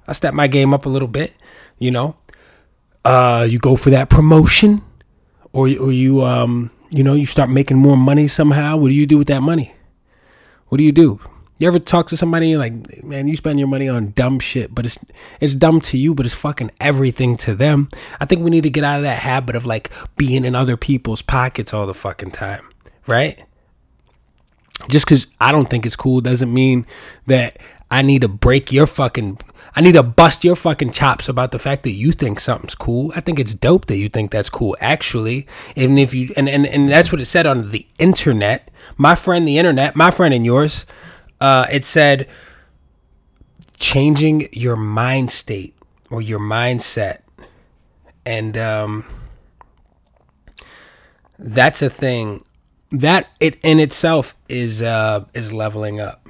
I 0.09 0.13
step 0.13 0.35
my 0.35 0.49
game 0.49 0.75
up 0.75 0.87
a 0.87 0.89
little 0.89 1.07
bit, 1.07 1.35
you 1.79 1.93
know." 1.93 2.17
Uh 3.05 3.47
you 3.49 3.61
go 3.61 3.77
for 3.77 3.91
that 3.91 4.11
promotion 4.11 4.83
or 5.53 5.69
or 5.79 5.93
you 5.93 6.25
um 6.25 6.73
you 6.91 7.05
know, 7.05 7.15
you 7.15 7.27
start 7.27 7.49
making 7.49 7.77
more 7.77 7.97
money 7.97 8.27
somehow. 8.27 8.77
What 8.77 8.89
do 8.89 8.95
you 8.95 9.07
do 9.07 9.19
with 9.19 9.29
that 9.29 9.41
money? 9.41 9.73
What 10.67 10.79
do 10.79 10.85
you 10.85 10.91
do? 10.91 11.21
You 11.61 11.67
ever 11.67 11.79
talk 11.79 12.07
to 12.07 12.17
somebody 12.17 12.57
like, 12.57 13.05
man, 13.05 13.29
you 13.29 13.37
spend 13.37 13.59
your 13.59 13.69
money 13.69 13.87
on 13.87 14.13
dumb 14.13 14.41
shit, 14.41 14.75
but 14.75 14.87
it's 14.87 14.99
it's 15.41 15.55
dumb 15.55 15.83
to 15.83 15.99
you, 15.99 16.15
but 16.15 16.25
it's 16.25 16.35
fucking 16.35 16.71
everything 16.81 17.37
to 17.37 17.55
them. 17.55 17.91
I 18.19 18.25
think 18.25 18.43
we 18.43 18.49
need 18.49 18.63
to 18.63 18.71
get 18.71 18.83
out 18.83 18.97
of 18.97 19.03
that 19.03 19.19
habit 19.19 19.55
of 19.55 19.67
like 19.67 19.91
being 20.17 20.47
in 20.47 20.55
other 20.55 20.79
people's 20.79 21.21
pockets 21.21 21.75
all 21.75 21.87
the 21.87 21.93
fucking 21.93 22.31
time, 22.31 22.67
right? 23.07 23.45
Just 24.89 25.05
because 25.05 25.27
I 25.39 25.53
don't 25.53 25.69
think 25.69 25.85
it's 25.85 25.97
cool 25.97 26.23
doesn't 26.23 26.53
mean 26.53 26.87
that 27.27 27.59
I 27.91 28.01
need 28.01 28.23
to 28.23 28.29
break 28.29 28.73
your 28.73 28.87
fucking 28.87 29.39
I 29.77 29.83
need 29.83 29.93
to 29.93 30.03
bust 30.03 30.45
your 30.45 30.57
fucking 30.57 30.93
chops 30.93 31.29
about 31.29 31.51
the 31.51 31.59
fact 31.59 31.83
that 31.83 31.91
you 31.91 32.13
think 32.13 32.41
something's 32.41 32.75
cool. 32.75 33.13
I 33.15 33.21
think 33.21 33.39
it's 33.39 33.53
dope 33.53 33.85
that 33.87 33.99
you 33.99 34.09
think 34.09 34.31
that's 34.31 34.49
cool, 34.49 34.79
actually. 34.81 35.47
And 35.77 35.99
if 35.99 36.15
you 36.15 36.33
and, 36.39 36.49
and, 36.49 36.67
and 36.67 36.89
that's 36.89 37.13
what 37.13 37.21
it 37.21 37.27
said 37.27 37.45
on 37.45 37.71
the 37.71 37.87
internet. 37.99 38.71
My 38.97 39.15
friend 39.15 39.47
the 39.47 39.59
internet, 39.59 39.95
my 39.95 40.11
friend 40.11 40.33
and 40.33 40.47
yours 40.47 40.87
uh, 41.41 41.67
it 41.73 41.85
said 41.85 42.29
changing 43.79 44.49
your 44.53 44.77
mind 44.77 45.31
state 45.31 45.75
or 46.11 46.21
your 46.21 46.41
mindset, 46.41 47.21
and 48.27 48.57
um, 48.57 49.05
that's 51.39 51.83
a 51.83 51.91
thing 51.91 52.45
that 52.91 53.29
it 53.41 53.59
in 53.63 53.81
itself 53.81 54.35
is 54.49 54.83
uh, 54.83 55.25
is 55.35 55.53
leveling 55.53 56.01
up. 56.01 56.29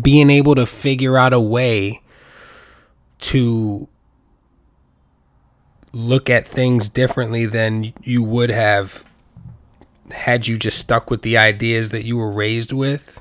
Being 0.00 0.30
able 0.30 0.54
to 0.54 0.66
figure 0.66 1.16
out 1.16 1.32
a 1.32 1.40
way 1.40 2.02
to 3.18 3.88
look 5.92 6.28
at 6.28 6.46
things 6.46 6.88
differently 6.88 7.46
than 7.46 7.92
you 8.02 8.22
would 8.22 8.50
have 8.50 9.04
had 10.10 10.46
you 10.46 10.58
just 10.58 10.78
stuck 10.78 11.10
with 11.10 11.22
the 11.22 11.38
ideas 11.38 11.90
that 11.90 12.04
you 12.04 12.16
were 12.16 12.30
raised 12.30 12.72
with 12.72 13.20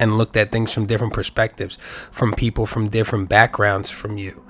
and 0.00 0.18
looked 0.18 0.36
at 0.36 0.50
things 0.50 0.74
from 0.74 0.86
different 0.86 1.12
perspectives, 1.12 1.78
from 2.10 2.32
people 2.32 2.66
from 2.66 2.88
different 2.88 3.28
backgrounds 3.28 3.90
from 3.90 4.18
you. 4.18 4.44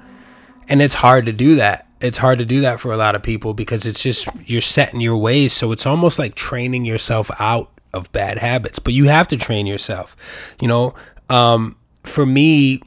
And 0.69 0.81
it's 0.81 0.95
hard 0.95 1.27
to 1.27 1.33
do 1.33 1.57
that. 1.57 1.87
It's 2.01 2.19
hard 2.19 2.39
to 2.39 2.47
do 2.47 2.63
that 2.63 2.81
for 2.81 2.93
a 2.93 2.97
lot 2.97 3.15
of 3.15 3.23
people 3.23 3.53
because 3.53 3.85
it's 3.85 4.03
just 4.03 4.29
you're 4.47 4.63
set 4.63 4.95
in 4.95 5.01
your 5.01 5.19
ways. 5.19 5.53
So 5.53 5.73
it's 5.73 5.85
almost 5.85 6.19
like 6.19 6.35
training 6.35 6.87
yourself 6.87 7.31
out 7.39 7.71
of 7.93 8.11
bad 8.13 8.39
habits. 8.39 8.79
But 8.79 8.95
you 8.95 9.09
have 9.09 9.29
to 9.29 9.37
train 9.37 9.67
yourself. 9.67 10.17
You 10.63 10.69
know, 10.69 10.95
um, 11.29 11.77
for 12.05 12.25
me, 12.25 12.81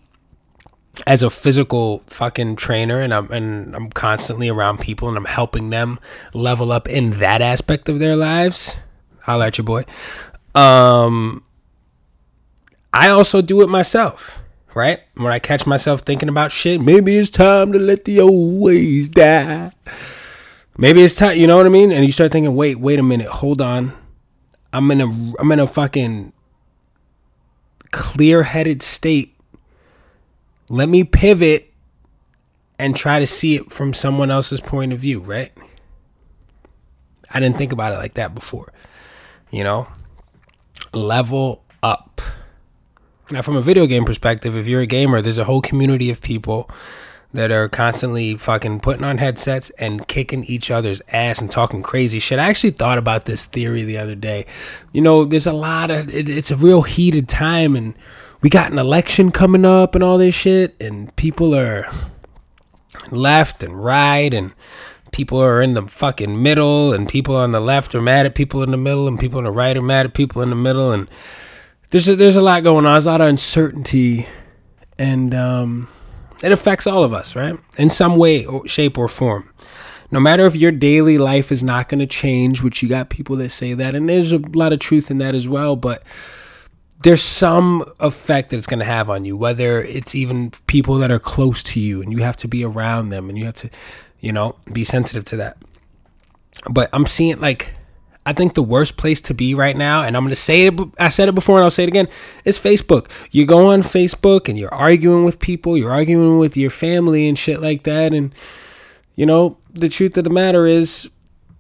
as 1.06 1.22
a 1.22 1.30
physical 1.30 2.00
fucking 2.08 2.56
trainer 2.56 3.00
and 3.00 3.14
I'm 3.14 3.32
and 3.32 3.76
I'm 3.76 3.90
constantly 3.90 4.48
around 4.48 4.80
people 4.80 5.08
and 5.10 5.18
I'm 5.18 5.26
helping 5.26 5.72
them 5.72 6.00
level 6.34 6.72
up 6.72 6.88
in 6.88 7.20
that 7.20 7.42
aspect 7.42 7.90
of 7.90 7.98
their 7.98 8.16
lives 8.16 8.78
I'll 9.26 9.42
at 9.42 9.58
your 9.58 9.66
boy. 9.66 9.86
Um, 10.56 11.44
I 12.94 13.10
also 13.10 13.42
do 13.42 13.62
it 13.62 13.70
myself, 13.70 14.40
right? 14.76 15.00
When 15.16 15.34
I 15.34 15.40
catch 15.40 15.66
myself 15.66 16.02
thinking 16.02 16.30
about 16.30 16.52
shit, 16.52 16.80
maybe 16.80 17.18
it's 17.18 17.32
time 17.32 17.72
to 17.74 17.80
let 17.80 18.06
the 18.06 18.20
old 18.20 18.62
ways 18.62 19.10
die. 19.10 19.72
Maybe 20.78 21.02
it's 21.02 21.16
time, 21.16 21.38
you 21.38 21.48
know 21.48 21.58
what 21.58 21.66
I 21.66 21.70
mean? 21.70 21.92
And 21.92 22.06
you 22.06 22.12
start 22.12 22.32
thinking, 22.32 22.56
wait, 22.56 22.80
wait 22.80 23.00
a 23.00 23.04
minute, 23.04 23.28
hold 23.28 23.62
on. 23.62 23.94
I'm 24.72 24.90
in 24.92 25.02
a 25.02 25.06
I'm 25.40 25.52
in 25.52 25.60
a 25.60 25.68
fucking 25.68 26.34
clear-headed 27.92 28.82
state. 28.82 29.36
Let 30.70 30.90
me 30.90 31.04
pivot 31.04 31.72
and 32.80 32.96
try 32.96 33.20
to 33.20 33.28
see 33.28 33.56
it 33.56 33.72
from 33.72 33.94
someone 33.94 34.32
else's 34.32 34.62
point 34.62 34.94
of 34.94 35.00
view, 35.00 35.20
right? 35.20 35.52
I 37.30 37.40
didn't 37.40 37.58
think 37.58 37.72
about 37.72 37.94
it 37.94 37.98
like 37.98 38.16
that 38.16 38.34
before. 38.34 38.72
You 39.52 39.64
know? 39.64 39.88
Level 40.92 41.64
up. 41.84 42.22
Now, 43.32 43.42
from 43.42 43.56
a 43.56 43.62
video 43.62 43.88
game 43.88 44.04
perspective, 44.04 44.56
if 44.58 44.68
you're 44.68 44.82
a 44.82 44.86
gamer, 44.86 45.22
there's 45.22 45.38
a 45.38 45.46
whole 45.46 45.62
community 45.62 46.10
of 46.10 46.22
people 46.22 46.70
that 47.34 47.52
are 47.52 47.70
constantly 47.70 48.36
fucking 48.36 48.82
putting 48.82 49.04
on 49.04 49.18
headsets 49.18 49.70
and 49.72 50.08
kicking 50.08 50.44
each 50.44 50.70
other's 50.70 51.02
ass 51.12 51.42
and 51.42 51.50
talking 51.50 51.82
crazy 51.82 52.20
shit. 52.20 52.38
I 52.38 52.50
actually 52.50 52.72
thought 52.72 52.98
about 52.98 53.26
this 53.26 53.46
theory 53.46 53.84
the 53.84 53.98
other 53.98 54.14
day. 54.14 54.46
You 54.92 55.02
know, 55.02 55.24
there's 55.26 55.48
a 55.48 55.54
lot 55.54 55.90
of 55.90 56.14
it, 56.14 56.30
it's 56.30 56.52
a 56.52 56.58
real 56.58 56.84
heated 56.84 57.28
time 57.30 57.76
and 57.76 57.96
we 58.42 58.50
got 58.50 58.72
an 58.72 58.78
election 58.78 59.32
coming 59.32 59.66
up 59.66 59.96
and 59.96 60.04
all 60.04 60.18
this 60.18 60.36
shit 60.36 60.76
and 60.80 61.16
people 61.16 61.56
are 61.56 61.90
left 63.10 63.64
and 63.64 63.84
right 63.84 64.34
and 64.34 64.54
people 65.12 65.42
are 65.42 65.62
in 65.62 65.74
the 65.74 65.88
fucking 65.88 66.44
middle 66.44 66.94
and 66.94 67.08
people 67.08 67.36
on 67.36 67.52
the 67.52 67.62
left 67.62 67.96
are 67.96 68.02
mad 68.02 68.26
at 68.26 68.36
people 68.36 68.62
in 68.62 68.72
the 68.72 68.78
middle 68.78 69.08
and 69.08 69.20
people 69.20 69.38
on 69.38 69.46
the 69.46 69.52
right 69.52 69.78
are 69.78 69.82
mad 69.82 70.06
at 70.06 70.14
people 70.14 70.42
in 70.42 70.50
the 70.50 70.56
middle 70.56 70.92
and 70.92 71.08
there's 71.94 72.10
a, 72.10 72.16
there's 72.16 72.38
a 72.38 72.42
lot 72.42 72.64
going 72.64 72.88
on. 72.88 72.94
There's 72.96 73.06
a 73.06 73.12
lot 73.12 73.22
of 73.22 73.28
uncertainty 73.28 74.28
and 74.98 75.34
um 75.36 75.88
it 76.44 76.52
affects 76.52 76.88
all 76.88 77.04
of 77.06 77.14
us, 77.14 77.38
right? 77.38 77.58
In 77.78 77.90
some 77.90 78.18
way, 78.18 78.46
or 78.46 78.68
shape, 78.68 78.98
or 78.98 79.08
form. 79.08 79.50
No 80.12 80.20
matter 80.20 80.46
if 80.46 80.58
your 80.58 80.72
daily 80.74 81.18
life 81.18 81.54
is 81.54 81.64
not 81.64 81.88
going 81.88 82.00
to 82.00 82.06
change, 82.06 82.62
which 82.62 82.84
you 82.84 82.90
got 82.90 83.10
people 83.10 83.38
that 83.38 83.50
say 83.50 83.74
that, 83.76 83.96
and 83.96 84.10
there's 84.10 84.34
a 84.34 84.40
lot 84.40 84.74
of 84.74 84.80
truth 84.80 85.10
in 85.10 85.20
that 85.20 85.36
as 85.36 85.48
well, 85.48 85.78
but 85.78 86.04
there's 87.02 87.22
some 87.22 87.86
effect 88.02 88.50
that 88.50 88.58
it's 88.58 88.68
going 88.68 88.80
to 88.80 88.86
have 88.86 89.10
on 89.10 89.24
you, 89.24 89.38
whether 89.38 89.82
it's 89.82 90.16
even 90.16 90.52
people 90.68 90.98
that 90.98 91.12
are 91.12 91.20
close 91.20 91.64
to 91.64 91.80
you 91.80 92.02
and 92.02 92.12
you 92.12 92.20
have 92.20 92.36
to 92.38 92.50
be 92.50 92.66
around 92.66 93.08
them 93.08 93.30
and 93.30 93.38
you 93.38 93.46
have 93.46 93.56
to, 93.56 93.70
you 94.20 94.34
know, 94.34 94.58
be 94.74 94.84
sensitive 94.84 95.24
to 95.26 95.38
that. 95.38 95.58
But 96.70 96.90
I'm 96.92 97.06
seeing 97.06 97.40
like 97.40 97.74
I 98.26 98.34
think 98.34 98.54
the 98.54 98.64
worst 98.64 98.96
place 98.96 99.20
to 99.22 99.34
be 99.34 99.54
right 99.54 99.76
now, 99.76 100.04
and 100.04 100.16
I'm 100.16 100.24
going 100.24 100.30
to 100.30 100.36
say 100.36 100.68
it, 100.68 100.80
I 101.00 101.10
said 101.10 101.28
it 101.28 101.36
before 101.36 101.58
and 101.58 101.64
I'll 101.64 101.70
say 101.70 101.84
it 101.84 101.90
again, 101.90 102.08
is 102.46 102.58
Facebook. 102.58 103.12
You 103.32 103.46
go 103.46 103.68
on 103.68 103.82
Facebook 103.82 104.48
and 104.48 104.58
you're 104.58 104.74
arguing 104.74 105.26
with 105.26 105.40
people, 105.40 105.78
you're 105.78 105.92
arguing 105.92 106.40
with 106.40 106.56
your 106.56 106.70
family 106.70 107.28
and 107.28 107.38
shit 107.38 107.62
like 107.62 107.84
that. 107.84 108.14
And, 108.14 108.34
you 109.16 109.26
know, 109.26 109.58
the 109.74 109.90
truth 109.90 110.18
of 110.18 110.24
the 110.24 110.30
matter 110.30 110.66
is, 110.66 111.10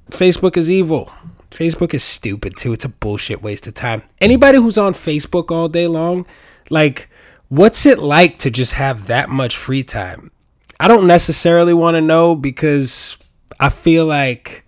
Facebook 0.10 0.58
is 0.58 0.70
evil. 0.70 1.12
Facebook 1.51 1.93
is 1.93 2.03
stupid 2.03 2.55
too. 2.55 2.74
It's 2.74 2.86
a 2.86 2.89
bullshit 2.89 3.41
waste 3.41 3.67
of 3.67 3.74
time. 3.74 4.03
Anybody 4.20 4.58
who's 4.58 4.77
on 4.77 4.93
Facebook 4.93 5.51
all 5.51 5.67
day 5.67 5.88
long, 5.88 6.25
like, 6.70 7.10
what's 7.50 7.86
it 7.86 8.00
like 8.00 8.38
to 8.39 8.50
just 8.50 8.74
have 8.74 9.08
that 9.08 9.29
much 9.29 9.55
free 9.55 9.84
time? 9.84 10.32
I 10.79 10.88
don't 10.88 11.08
necessarily 11.08 11.74
want 11.74 11.96
to 11.96 12.01
know 12.01 12.36
because 12.36 13.17
I 13.60 13.70
feel 13.70 14.05
like 14.05 14.62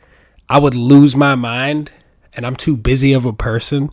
I 0.49 0.59
would 0.59 0.75
lose 0.75 1.15
my 1.15 1.35
mind 1.35 1.91
and 2.33 2.45
I'm 2.45 2.55
too 2.55 2.77
busy 2.77 3.13
of 3.13 3.25
a 3.25 3.33
person. 3.33 3.89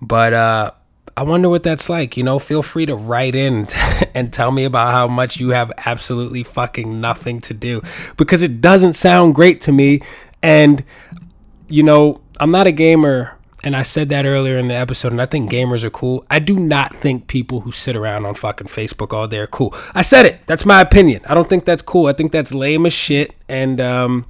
But 0.00 0.32
uh, 0.32 0.70
I 1.16 1.22
wonder 1.22 1.48
what 1.48 1.62
that's 1.62 1.88
like. 1.88 2.16
You 2.16 2.24
know, 2.24 2.38
feel 2.38 2.62
free 2.62 2.86
to 2.86 2.96
write 2.96 3.34
in 3.34 3.66
and 4.14 4.32
tell 4.32 4.50
me 4.50 4.64
about 4.64 4.92
how 4.92 5.08
much 5.08 5.38
you 5.38 5.50
have 5.50 5.72
absolutely 5.86 6.42
fucking 6.42 7.00
nothing 7.00 7.40
to 7.42 7.54
do 7.54 7.82
because 8.16 8.42
it 8.42 8.60
doesn't 8.60 8.94
sound 8.94 9.34
great 9.34 9.60
to 9.62 9.72
me. 9.72 10.00
And, 10.42 10.84
you 11.68 11.82
know, 11.82 12.20
I'm 12.40 12.50
not 12.50 12.66
a 12.66 12.72
gamer. 12.72 13.38
And 13.64 13.76
I 13.76 13.82
said 13.82 14.08
that 14.08 14.26
earlier 14.26 14.58
in 14.58 14.66
the 14.66 14.74
episode, 14.74 15.12
and 15.12 15.22
I 15.22 15.26
think 15.26 15.48
gamers 15.48 15.84
are 15.84 15.90
cool. 15.90 16.24
I 16.28 16.40
do 16.40 16.58
not 16.58 16.96
think 16.96 17.28
people 17.28 17.60
who 17.60 17.70
sit 17.70 17.94
around 17.94 18.26
on 18.26 18.34
fucking 18.34 18.66
Facebook 18.66 19.12
all 19.12 19.28
day 19.28 19.38
are 19.38 19.46
cool. 19.46 19.72
I 19.94 20.02
said 20.02 20.26
it. 20.26 20.40
That's 20.48 20.66
my 20.66 20.80
opinion. 20.80 21.22
I 21.26 21.34
don't 21.34 21.48
think 21.48 21.64
that's 21.64 21.80
cool. 21.80 22.08
I 22.08 22.12
think 22.12 22.32
that's 22.32 22.52
lame 22.52 22.86
as 22.86 22.92
shit. 22.92 23.36
And, 23.48 23.80
um, 23.80 24.26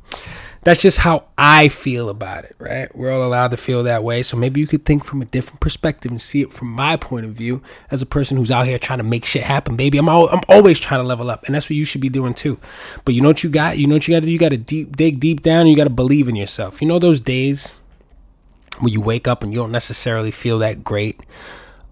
that's 0.64 0.80
just 0.80 0.98
how 0.98 1.24
I 1.36 1.68
feel 1.68 2.08
about 2.08 2.44
it, 2.44 2.54
right? 2.58 2.94
We're 2.94 3.10
all 3.12 3.24
allowed 3.24 3.50
to 3.50 3.56
feel 3.56 3.82
that 3.82 4.04
way. 4.04 4.22
So 4.22 4.36
maybe 4.36 4.60
you 4.60 4.66
could 4.66 4.84
think 4.84 5.04
from 5.04 5.20
a 5.20 5.24
different 5.24 5.60
perspective 5.60 6.10
and 6.10 6.20
see 6.20 6.40
it 6.40 6.52
from 6.52 6.68
my 6.68 6.96
point 6.96 7.26
of 7.26 7.32
view 7.32 7.62
as 7.90 8.00
a 8.00 8.06
person 8.06 8.36
who's 8.36 8.50
out 8.50 8.66
here 8.66 8.78
trying 8.78 8.98
to 8.98 9.04
make 9.04 9.24
shit 9.24 9.42
happen, 9.42 9.76
baby. 9.76 9.98
I'm 9.98 10.08
all, 10.08 10.28
I'm 10.28 10.42
always 10.48 10.78
trying 10.78 11.02
to 11.02 11.06
level 11.06 11.30
up, 11.30 11.44
and 11.46 11.54
that's 11.54 11.68
what 11.68 11.76
you 11.76 11.84
should 11.84 12.00
be 12.00 12.08
doing 12.08 12.32
too. 12.32 12.60
But 13.04 13.14
you 13.14 13.20
know 13.20 13.28
what 13.28 13.42
you 13.42 13.50
got? 13.50 13.78
You 13.78 13.88
know 13.88 13.96
what 13.96 14.06
you 14.06 14.14
got 14.14 14.20
to 14.20 14.26
do? 14.26 14.32
You 14.32 14.38
got 14.38 14.50
to 14.50 14.56
deep 14.56 14.96
dig 14.96 15.18
deep 15.18 15.42
down. 15.42 15.66
you 15.66 15.76
got 15.76 15.84
to 15.84 15.90
believe 15.90 16.28
in 16.28 16.36
yourself. 16.36 16.80
You 16.80 16.86
know 16.86 17.00
those 17.00 17.20
days 17.20 17.72
when 18.78 18.92
you 18.92 19.00
wake 19.00 19.26
up 19.26 19.42
and 19.42 19.52
you 19.52 19.58
don't 19.58 19.72
necessarily 19.72 20.30
feel 20.30 20.58
that 20.60 20.84
great 20.84 21.20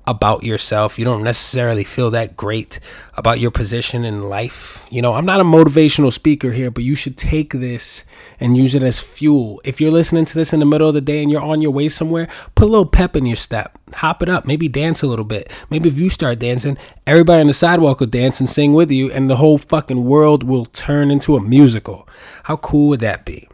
about 0.07 0.43
yourself. 0.43 0.99
You 0.99 1.05
don't 1.05 1.23
necessarily 1.23 1.85
feel 1.85 2.11
that 2.11 2.37
great 2.37 2.81
about 3.15 3.39
your 3.39 3.51
position 3.51 4.05
in 4.05 4.29
life. 4.29 4.87
You 4.91 5.03
know, 5.03 5.15
I'm 5.15 5.27
not 5.27 5.41
a 5.41 5.45
motivational 5.45 6.13
speaker 6.13 6.53
here, 6.53 6.71
but 6.71 6.85
you 6.85 6.95
should 6.95 7.17
take 7.17 7.53
this 7.53 8.05
and 8.39 8.57
use 8.57 8.75
it 8.75 8.83
as 8.83 8.99
fuel. 8.99 9.61
If 9.65 9.81
you're 9.81 9.91
listening 9.91 10.25
to 10.25 10.35
this 10.35 10.53
in 10.53 10.61
the 10.61 10.67
middle 10.67 10.89
of 10.89 10.95
the 10.95 11.01
day 11.01 11.23
and 11.23 11.31
you're 11.31 11.43
on 11.43 11.61
your 11.61 11.71
way 11.71 11.89
somewhere, 11.89 12.29
put 12.55 12.65
a 12.65 12.71
little 12.71 12.87
pep 12.87 13.15
in 13.15 13.27
your 13.27 13.37
step. 13.37 13.79
Hop 13.95 14.23
it 14.23 14.29
up. 14.29 14.47
Maybe 14.47 14.69
dance 14.69 15.03
a 15.03 15.07
little 15.07 15.25
bit. 15.25 15.53
Maybe 15.71 15.89
if 15.89 15.99
you 15.99 16.09
start 16.09 16.39
dancing, 16.39 16.79
everybody 17.07 17.41
on 17.41 17.47
the 17.47 17.53
sidewalk 17.53 18.01
will 18.01 18.07
dance 18.07 18.41
and 18.41 18.49
sing 18.49 18.73
with 18.73 18.91
you, 18.91 19.11
and 19.11 19.29
the 19.29 19.37
whole 19.37 19.59
fucking 19.59 20.05
world 20.05 20.43
will 20.43 20.65
turn 20.65 21.11
into 21.11 21.37
a 21.37 21.41
musical. 21.41 22.09
How 22.45 22.57
cool 22.57 22.89
would 22.89 23.01
that 23.01 23.25
be? 23.25 23.49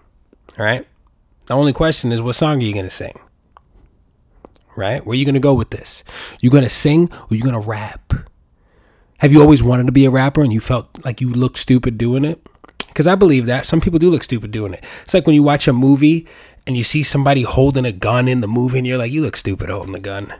All 0.58 0.64
right? 0.64 0.86
The 1.46 1.54
only 1.54 1.72
question 1.72 2.12
is, 2.12 2.20
what 2.22 2.34
song 2.34 2.62
are 2.62 2.64
you 2.64 2.72
going 2.72 2.86
to 2.86 2.90
sing? 2.90 3.18
Right? 4.76 5.04
Where 5.04 5.14
are 5.14 5.16
you 5.16 5.24
going 5.24 5.34
to 5.34 5.40
go 5.40 5.54
with 5.54 5.70
this? 5.70 6.04
You 6.40 6.50
going 6.50 6.64
to 6.64 6.68
sing 6.68 7.10
or 7.30 7.36
you 7.36 7.42
going 7.42 7.60
to 7.60 7.68
rap? 7.68 8.12
Have 9.18 9.32
you 9.32 9.40
always 9.40 9.62
wanted 9.62 9.86
to 9.86 9.92
be 9.92 10.04
a 10.04 10.10
rapper 10.10 10.42
and 10.42 10.52
you 10.52 10.60
felt 10.60 11.04
like 11.04 11.20
you 11.20 11.30
looked 11.32 11.58
stupid 11.58 11.96
doing 11.96 12.24
it? 12.24 12.46
Because 12.88 13.06
I 13.06 13.14
believe 13.14 13.46
that 13.46 13.66
some 13.66 13.80
people 13.80 13.98
do 13.98 14.10
look 14.10 14.22
stupid 14.22 14.50
doing 14.50 14.74
it. 14.74 14.84
It's 15.02 15.14
like 15.14 15.26
when 15.26 15.34
you 15.34 15.42
watch 15.42 15.68
a 15.68 15.72
movie 15.72 16.26
and 16.66 16.76
you 16.76 16.82
see 16.82 17.02
somebody 17.02 17.42
holding 17.42 17.84
a 17.84 17.92
gun 17.92 18.28
in 18.28 18.40
the 18.40 18.48
movie 18.48 18.78
and 18.78 18.86
you're 18.86 18.98
like, 18.98 19.12
you 19.12 19.22
look 19.22 19.36
stupid 19.36 19.70
holding 19.70 19.94
a 19.94 20.00
gun. 20.00 20.32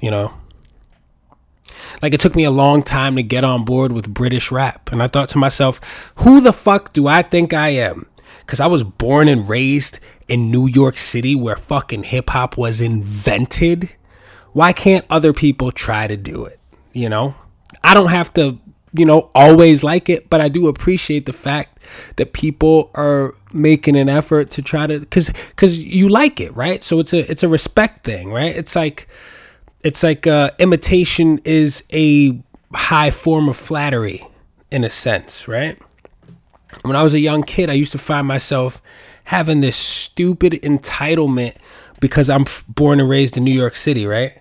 You 0.00 0.10
know? 0.10 0.34
Like 2.00 2.14
it 2.14 2.20
took 2.20 2.34
me 2.34 2.44
a 2.44 2.50
long 2.50 2.82
time 2.82 3.16
to 3.16 3.22
get 3.22 3.44
on 3.44 3.64
board 3.64 3.92
with 3.92 4.12
British 4.12 4.50
rap. 4.50 4.90
And 4.92 5.02
I 5.02 5.06
thought 5.06 5.28
to 5.30 5.38
myself, 5.38 6.12
who 6.16 6.40
the 6.40 6.52
fuck 6.52 6.92
do 6.92 7.06
I 7.06 7.22
think 7.22 7.52
I 7.52 7.70
am? 7.70 8.06
Because 8.42 8.60
I 8.60 8.66
was 8.66 8.84
born 8.84 9.28
and 9.28 9.48
raised 9.48 9.98
in 10.28 10.50
New 10.50 10.66
York 10.66 10.96
City 10.98 11.34
where 11.34 11.56
fucking 11.56 12.04
hip 12.04 12.30
hop 12.30 12.56
was 12.56 12.80
invented. 12.80 13.90
Why 14.52 14.72
can't 14.72 15.06
other 15.08 15.32
people 15.32 15.70
try 15.70 16.06
to 16.06 16.16
do 16.16 16.44
it? 16.44 16.60
You 16.92 17.08
know? 17.08 17.34
I 17.82 17.94
don't 17.94 18.10
have 18.10 18.32
to, 18.34 18.58
you 18.92 19.06
know, 19.06 19.30
always 19.34 19.82
like 19.82 20.08
it, 20.08 20.28
but 20.28 20.40
I 20.40 20.48
do 20.48 20.68
appreciate 20.68 21.26
the 21.26 21.32
fact 21.32 21.78
that 22.16 22.32
people 22.32 22.90
are 22.94 23.34
making 23.52 23.96
an 23.96 24.08
effort 24.08 24.50
to 24.50 24.62
try 24.62 24.86
to 24.86 25.04
cuz 25.06 25.30
cuz 25.56 25.82
you 25.82 26.08
like 26.08 26.40
it, 26.40 26.54
right? 26.54 26.84
So 26.84 27.00
it's 27.00 27.12
a 27.12 27.30
it's 27.30 27.42
a 27.42 27.48
respect 27.48 28.04
thing, 28.04 28.30
right? 28.30 28.54
It's 28.54 28.76
like 28.76 29.08
it's 29.82 30.02
like 30.02 30.26
uh 30.26 30.50
imitation 30.58 31.40
is 31.44 31.84
a 31.92 32.40
high 32.74 33.10
form 33.10 33.48
of 33.48 33.56
flattery 33.56 34.22
in 34.70 34.84
a 34.84 34.90
sense, 34.90 35.48
right? 35.48 35.78
When 36.82 36.96
I 36.96 37.02
was 37.02 37.14
a 37.14 37.20
young 37.20 37.42
kid, 37.42 37.70
I 37.70 37.74
used 37.74 37.92
to 37.92 37.98
find 37.98 38.26
myself 38.26 38.80
having 39.24 39.60
this 39.60 39.76
stupid 39.76 40.54
entitlement 40.54 41.56
because 42.00 42.28
I'm 42.28 42.44
born 42.68 42.98
and 42.98 43.08
raised 43.08 43.36
in 43.36 43.44
New 43.44 43.54
York 43.54 43.76
City, 43.76 44.06
right? 44.06 44.40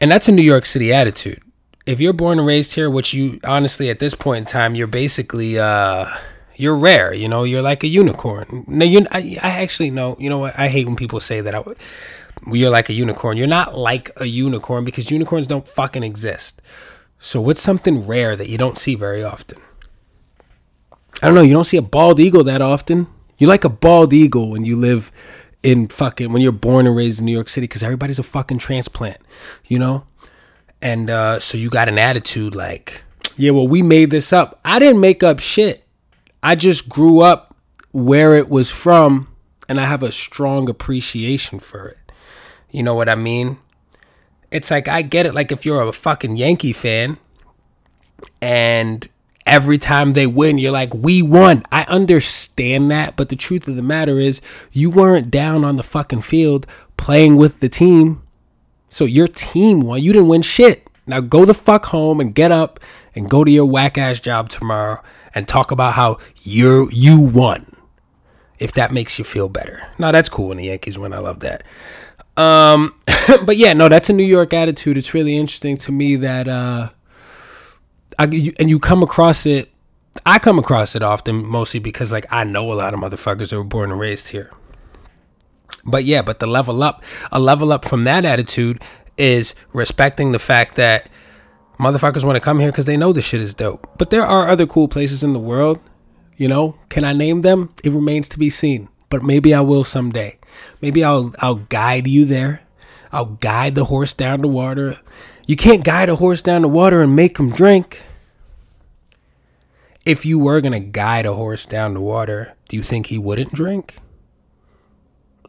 And 0.00 0.10
that's 0.10 0.28
a 0.28 0.32
New 0.32 0.42
York 0.42 0.64
City 0.64 0.92
attitude. 0.92 1.40
If 1.86 2.00
you're 2.00 2.12
born 2.12 2.38
and 2.38 2.46
raised 2.46 2.74
here, 2.74 2.90
which 2.90 3.14
you 3.14 3.38
honestly 3.44 3.90
at 3.90 3.98
this 3.98 4.14
point 4.14 4.38
in 4.38 4.44
time, 4.46 4.74
you're 4.74 4.86
basically 4.86 5.58
uh 5.58 6.06
you're 6.56 6.76
rare, 6.76 7.14
you 7.14 7.28
know, 7.28 7.44
you're 7.44 7.62
like 7.62 7.82
a 7.84 7.86
unicorn. 7.86 8.64
No, 8.66 8.84
you 8.84 9.06
I, 9.10 9.38
I 9.42 9.62
actually 9.62 9.90
know, 9.90 10.16
you 10.18 10.28
know 10.28 10.38
what? 10.38 10.58
I 10.58 10.68
hate 10.68 10.86
when 10.86 10.96
people 10.96 11.20
say 11.20 11.40
that 11.40 11.54
I 11.54 11.62
you're 12.52 12.70
like 12.70 12.88
a 12.88 12.92
unicorn. 12.92 13.36
You're 13.36 13.46
not 13.46 13.76
like 13.76 14.10
a 14.16 14.26
unicorn 14.26 14.84
because 14.84 15.10
unicorns 15.10 15.46
don't 15.46 15.66
fucking 15.66 16.02
exist. 16.02 16.60
So 17.18 17.40
what's 17.40 17.60
something 17.60 18.06
rare 18.06 18.34
that 18.36 18.48
you 18.48 18.58
don't 18.58 18.78
see 18.78 18.94
very 18.94 19.22
often? 19.22 19.58
I 21.22 21.26
don't 21.26 21.34
know, 21.34 21.42
you 21.42 21.52
don't 21.52 21.64
see 21.64 21.76
a 21.76 21.82
bald 21.82 22.18
eagle 22.18 22.44
that 22.44 22.62
often. 22.62 23.06
You 23.38 23.46
like 23.46 23.64
a 23.64 23.68
bald 23.68 24.12
eagle 24.12 24.50
when 24.50 24.64
you 24.64 24.76
live 24.76 25.10
in 25.62 25.88
fucking 25.88 26.32
when 26.32 26.40
you're 26.40 26.52
born 26.52 26.86
and 26.86 26.96
raised 26.96 27.20
in 27.20 27.26
New 27.26 27.32
York 27.32 27.48
City 27.48 27.66
because 27.66 27.82
everybody's 27.82 28.18
a 28.18 28.22
fucking 28.22 28.58
transplant, 28.58 29.18
you 29.66 29.78
know? 29.78 30.06
And 30.80 31.10
uh, 31.10 31.38
so 31.40 31.58
you 31.58 31.68
got 31.68 31.88
an 31.88 31.98
attitude 31.98 32.54
like, 32.54 33.02
yeah, 33.36 33.50
well, 33.50 33.68
we 33.68 33.82
made 33.82 34.10
this 34.10 34.32
up. 34.32 34.60
I 34.64 34.78
didn't 34.78 35.00
make 35.00 35.22
up 35.22 35.40
shit. 35.40 35.84
I 36.42 36.54
just 36.54 36.88
grew 36.88 37.20
up 37.20 37.54
where 37.92 38.34
it 38.34 38.48
was 38.48 38.70
from 38.70 39.28
and 39.68 39.78
I 39.78 39.84
have 39.84 40.02
a 40.02 40.12
strong 40.12 40.68
appreciation 40.68 41.58
for 41.58 41.88
it. 41.88 42.12
You 42.70 42.82
know 42.82 42.94
what 42.94 43.08
I 43.08 43.14
mean? 43.14 43.58
It's 44.50 44.70
like 44.70 44.88
I 44.88 45.02
get 45.02 45.26
it 45.26 45.34
like 45.34 45.52
if 45.52 45.66
you're 45.66 45.82
a 45.82 45.92
fucking 45.92 46.36
Yankee 46.36 46.72
fan 46.72 47.18
and 48.40 49.06
every 49.50 49.76
time 49.76 50.12
they 50.12 50.26
win, 50.26 50.56
you're 50.56 50.70
like, 50.70 50.94
we 50.94 51.20
won. 51.20 51.64
I 51.72 51.82
understand 51.82 52.90
that, 52.92 53.16
but 53.16 53.28
the 53.28 53.36
truth 53.36 53.66
of 53.68 53.76
the 53.76 53.82
matter 53.82 54.18
is, 54.18 54.40
you 54.70 54.88
weren't 54.88 55.30
down 55.30 55.64
on 55.64 55.76
the 55.76 55.82
fucking 55.82 56.22
field 56.22 56.66
playing 56.96 57.36
with 57.36 57.60
the 57.60 57.68
team. 57.68 58.22
So 58.88 59.04
your 59.04 59.26
team 59.26 59.80
won. 59.80 60.00
You 60.00 60.12
didn't 60.12 60.28
win 60.28 60.42
shit. 60.42 60.86
Now 61.06 61.20
go 61.20 61.44
the 61.44 61.54
fuck 61.54 61.86
home 61.86 62.20
and 62.20 62.34
get 62.34 62.52
up 62.52 62.78
and 63.14 63.28
go 63.28 63.42
to 63.42 63.50
your 63.50 63.64
whack 63.66 63.98
ass 63.98 64.20
job 64.20 64.48
tomorrow 64.48 65.02
and 65.34 65.46
talk 65.48 65.72
about 65.72 65.94
how 65.94 66.18
you 66.42 66.88
you 66.92 67.20
won. 67.20 67.74
If 68.58 68.74
that 68.74 68.92
makes 68.92 69.18
you 69.18 69.24
feel 69.24 69.48
better. 69.48 69.82
No, 69.98 70.12
that's 70.12 70.28
cool 70.28 70.48
when 70.48 70.58
the 70.58 70.66
Yankees 70.66 70.98
win. 70.98 71.12
I 71.12 71.18
love 71.18 71.40
that. 71.40 71.62
Um, 72.36 72.94
but 73.44 73.56
yeah, 73.56 73.72
no, 73.72 73.88
that's 73.88 74.10
a 74.10 74.12
New 74.12 74.24
York 74.24 74.52
attitude. 74.52 74.98
It's 74.98 75.14
really 75.14 75.36
interesting 75.36 75.76
to 75.78 75.92
me 75.92 76.16
that 76.16 76.46
uh, 76.46 76.90
I, 78.20 78.26
you, 78.26 78.52
and 78.58 78.68
you 78.68 78.78
come 78.78 79.02
across 79.02 79.46
it. 79.46 79.70
I 80.26 80.38
come 80.38 80.58
across 80.58 80.94
it 80.94 81.02
often, 81.02 81.42
mostly 81.42 81.80
because 81.80 82.12
like 82.12 82.26
I 82.30 82.44
know 82.44 82.70
a 82.70 82.74
lot 82.74 82.92
of 82.92 83.00
motherfuckers 83.00 83.48
that 83.48 83.56
were 83.56 83.64
born 83.64 83.90
and 83.90 83.98
raised 83.98 84.28
here. 84.28 84.50
But 85.86 86.04
yeah, 86.04 86.20
but 86.20 86.38
the 86.38 86.46
level 86.46 86.82
up, 86.82 87.02
a 87.32 87.40
level 87.40 87.72
up 87.72 87.86
from 87.86 88.04
that 88.04 88.26
attitude 88.26 88.82
is 89.16 89.54
respecting 89.72 90.32
the 90.32 90.38
fact 90.38 90.76
that 90.76 91.08
motherfuckers 91.78 92.22
want 92.22 92.36
to 92.36 92.42
come 92.42 92.58
here 92.58 92.70
because 92.70 92.84
they 92.84 92.98
know 92.98 93.14
this 93.14 93.26
shit 93.26 93.40
is 93.40 93.54
dope. 93.54 93.88
But 93.96 94.10
there 94.10 94.26
are 94.26 94.48
other 94.48 94.66
cool 94.66 94.86
places 94.86 95.24
in 95.24 95.32
the 95.32 95.38
world. 95.38 95.80
You 96.36 96.48
know, 96.48 96.76
can 96.90 97.04
I 97.04 97.14
name 97.14 97.40
them? 97.40 97.72
It 97.82 97.92
remains 97.92 98.28
to 98.30 98.38
be 98.38 98.50
seen. 98.50 98.90
But 99.08 99.22
maybe 99.22 99.54
I 99.54 99.60
will 99.60 99.84
someday. 99.84 100.38
Maybe 100.82 101.02
I'll 101.02 101.32
I'll 101.38 101.54
guide 101.70 102.06
you 102.06 102.26
there. 102.26 102.60
I'll 103.12 103.36
guide 103.36 103.76
the 103.76 103.86
horse 103.86 104.12
down 104.12 104.40
the 104.40 104.48
water. 104.48 105.00
You 105.46 105.56
can't 105.56 105.82
guide 105.82 106.10
a 106.10 106.16
horse 106.16 106.42
down 106.42 106.60
the 106.60 106.68
water 106.68 107.00
and 107.00 107.16
make 107.16 107.38
him 107.38 107.50
drink 107.50 108.02
if 110.04 110.24
you 110.24 110.38
were 110.38 110.60
going 110.60 110.72
to 110.72 110.80
guide 110.80 111.26
a 111.26 111.34
horse 111.34 111.66
down 111.66 111.94
the 111.94 112.00
water, 112.00 112.54
do 112.68 112.76
you 112.76 112.82
think 112.82 113.06
he 113.06 113.18
wouldn't 113.18 113.52
drink? 113.52 113.96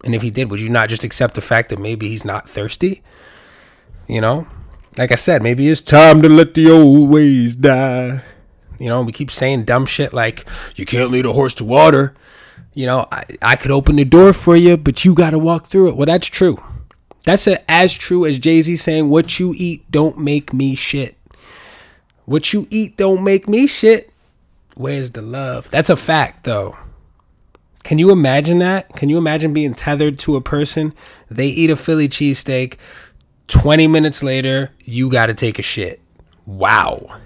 And 0.03 0.15
if 0.15 0.21
he 0.21 0.31
did, 0.31 0.49
would 0.49 0.59
you 0.59 0.69
not 0.69 0.89
just 0.89 1.03
accept 1.03 1.35
the 1.35 1.41
fact 1.41 1.69
that 1.69 1.79
maybe 1.79 2.07
he's 2.09 2.25
not 2.25 2.49
thirsty? 2.49 3.03
You 4.07 4.21
know? 4.21 4.47
Like 4.97 5.11
I 5.11 5.15
said, 5.15 5.41
maybe 5.41 5.69
it's 5.69 5.81
time 5.81 6.21
to 6.21 6.29
let 6.29 6.53
the 6.53 6.69
old 6.69 7.09
ways 7.09 7.55
die. 7.55 8.23
You 8.77 8.89
know, 8.89 9.03
we 9.03 9.11
keep 9.11 9.31
saying 9.31 9.65
dumb 9.65 9.85
shit 9.85 10.11
like, 10.11 10.45
you 10.75 10.85
can't 10.85 11.11
lead 11.11 11.25
a 11.25 11.33
horse 11.33 11.53
to 11.55 11.63
water. 11.63 12.15
You 12.73 12.87
know, 12.87 13.05
I, 13.11 13.23
I 13.41 13.55
could 13.55 13.71
open 13.71 13.95
the 13.95 14.05
door 14.05 14.33
for 14.33 14.55
you, 14.55 14.75
but 14.75 15.05
you 15.05 15.13
got 15.13 15.29
to 15.29 15.39
walk 15.39 15.67
through 15.67 15.89
it. 15.89 15.97
Well, 15.97 16.07
that's 16.07 16.27
true. 16.27 16.61
That's 17.23 17.47
a, 17.47 17.71
as 17.71 17.93
true 17.93 18.25
as 18.25 18.39
Jay 18.39 18.61
Z 18.61 18.75
saying, 18.77 19.09
what 19.09 19.39
you 19.39 19.53
eat 19.55 19.89
don't 19.91 20.17
make 20.17 20.51
me 20.51 20.75
shit. 20.75 21.15
What 22.25 22.53
you 22.53 22.67
eat 22.69 22.97
don't 22.97 23.23
make 23.23 23.47
me 23.47 23.67
shit. 23.67 24.10
Where's 24.75 25.11
the 25.11 25.21
love? 25.21 25.69
That's 25.69 25.89
a 25.89 25.97
fact, 25.97 26.43
though. 26.43 26.77
Can 27.83 27.97
you 27.97 28.11
imagine 28.11 28.59
that? 28.59 28.89
Can 28.95 29.09
you 29.09 29.17
imagine 29.17 29.53
being 29.53 29.73
tethered 29.73 30.19
to 30.19 30.35
a 30.35 30.41
person? 30.41 30.93
They 31.29 31.47
eat 31.47 31.69
a 31.69 31.75
Philly 31.75 32.07
cheesesteak. 32.07 32.77
20 33.47 33.87
minutes 33.87 34.23
later, 34.23 34.71
you 34.83 35.09
got 35.09 35.25
to 35.27 35.33
take 35.33 35.59
a 35.59 35.63
shit. 35.63 35.99
Wow. 36.45 37.19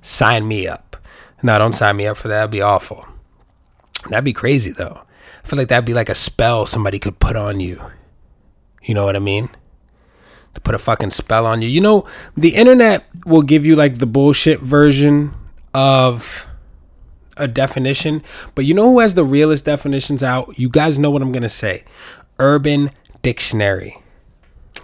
Sign 0.00 0.46
me 0.46 0.68
up. 0.68 0.96
No, 1.42 1.58
don't 1.58 1.72
sign 1.72 1.96
me 1.96 2.06
up 2.06 2.18
for 2.18 2.28
that. 2.28 2.36
That'd 2.36 2.50
be 2.50 2.60
awful. 2.60 3.06
That'd 4.08 4.24
be 4.24 4.32
crazy, 4.32 4.70
though. 4.70 5.02
I 5.42 5.46
feel 5.46 5.58
like 5.58 5.68
that'd 5.68 5.84
be 5.84 5.94
like 5.94 6.08
a 6.08 6.14
spell 6.14 6.66
somebody 6.66 6.98
could 6.98 7.18
put 7.18 7.36
on 7.36 7.60
you. 7.60 7.82
You 8.82 8.94
know 8.94 9.04
what 9.04 9.16
I 9.16 9.20
mean? 9.20 9.48
To 10.54 10.60
put 10.60 10.74
a 10.74 10.78
fucking 10.78 11.10
spell 11.10 11.46
on 11.46 11.62
you. 11.62 11.68
You 11.68 11.80
know, 11.80 12.06
the 12.36 12.54
internet 12.54 13.04
will 13.24 13.42
give 13.42 13.66
you 13.66 13.76
like 13.76 13.98
the 13.98 14.06
bullshit 14.06 14.60
version 14.60 15.34
of 15.74 16.46
a 17.36 17.48
definition, 17.48 18.22
but 18.54 18.64
you 18.64 18.74
know 18.74 18.90
who 18.90 19.00
has 19.00 19.14
the 19.14 19.24
realest 19.24 19.64
definitions 19.64 20.22
out? 20.22 20.58
You 20.58 20.68
guys 20.68 20.98
know 20.98 21.10
what 21.10 21.22
I'm 21.22 21.32
going 21.32 21.42
to 21.42 21.48
say. 21.48 21.84
Urban 22.38 22.90
Dictionary. 23.22 23.96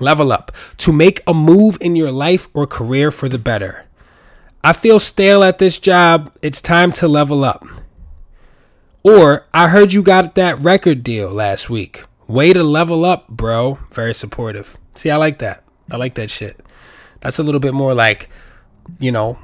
Level 0.00 0.32
up. 0.32 0.52
To 0.78 0.92
make 0.92 1.22
a 1.26 1.34
move 1.34 1.78
in 1.80 1.96
your 1.96 2.10
life 2.10 2.48
or 2.54 2.66
career 2.66 3.10
for 3.10 3.28
the 3.28 3.38
better. 3.38 3.84
I 4.62 4.72
feel 4.72 4.98
stale 4.98 5.44
at 5.44 5.58
this 5.58 5.78
job. 5.78 6.32
It's 6.42 6.60
time 6.60 6.92
to 6.92 7.08
level 7.08 7.44
up. 7.44 7.64
Or 9.02 9.46
I 9.54 9.68
heard 9.68 9.92
you 9.92 10.02
got 10.02 10.34
that 10.34 10.58
record 10.58 11.04
deal 11.04 11.30
last 11.30 11.70
week. 11.70 12.04
Way 12.26 12.52
to 12.52 12.64
level 12.64 13.04
up, 13.04 13.28
bro. 13.28 13.78
Very 13.92 14.12
supportive. 14.12 14.76
See, 14.94 15.10
I 15.10 15.16
like 15.16 15.38
that. 15.38 15.62
I 15.90 15.96
like 15.96 16.14
that 16.16 16.30
shit. 16.30 16.58
That's 17.20 17.38
a 17.38 17.44
little 17.44 17.60
bit 17.60 17.74
more 17.74 17.94
like, 17.94 18.28
you 18.98 19.12
know, 19.12 19.38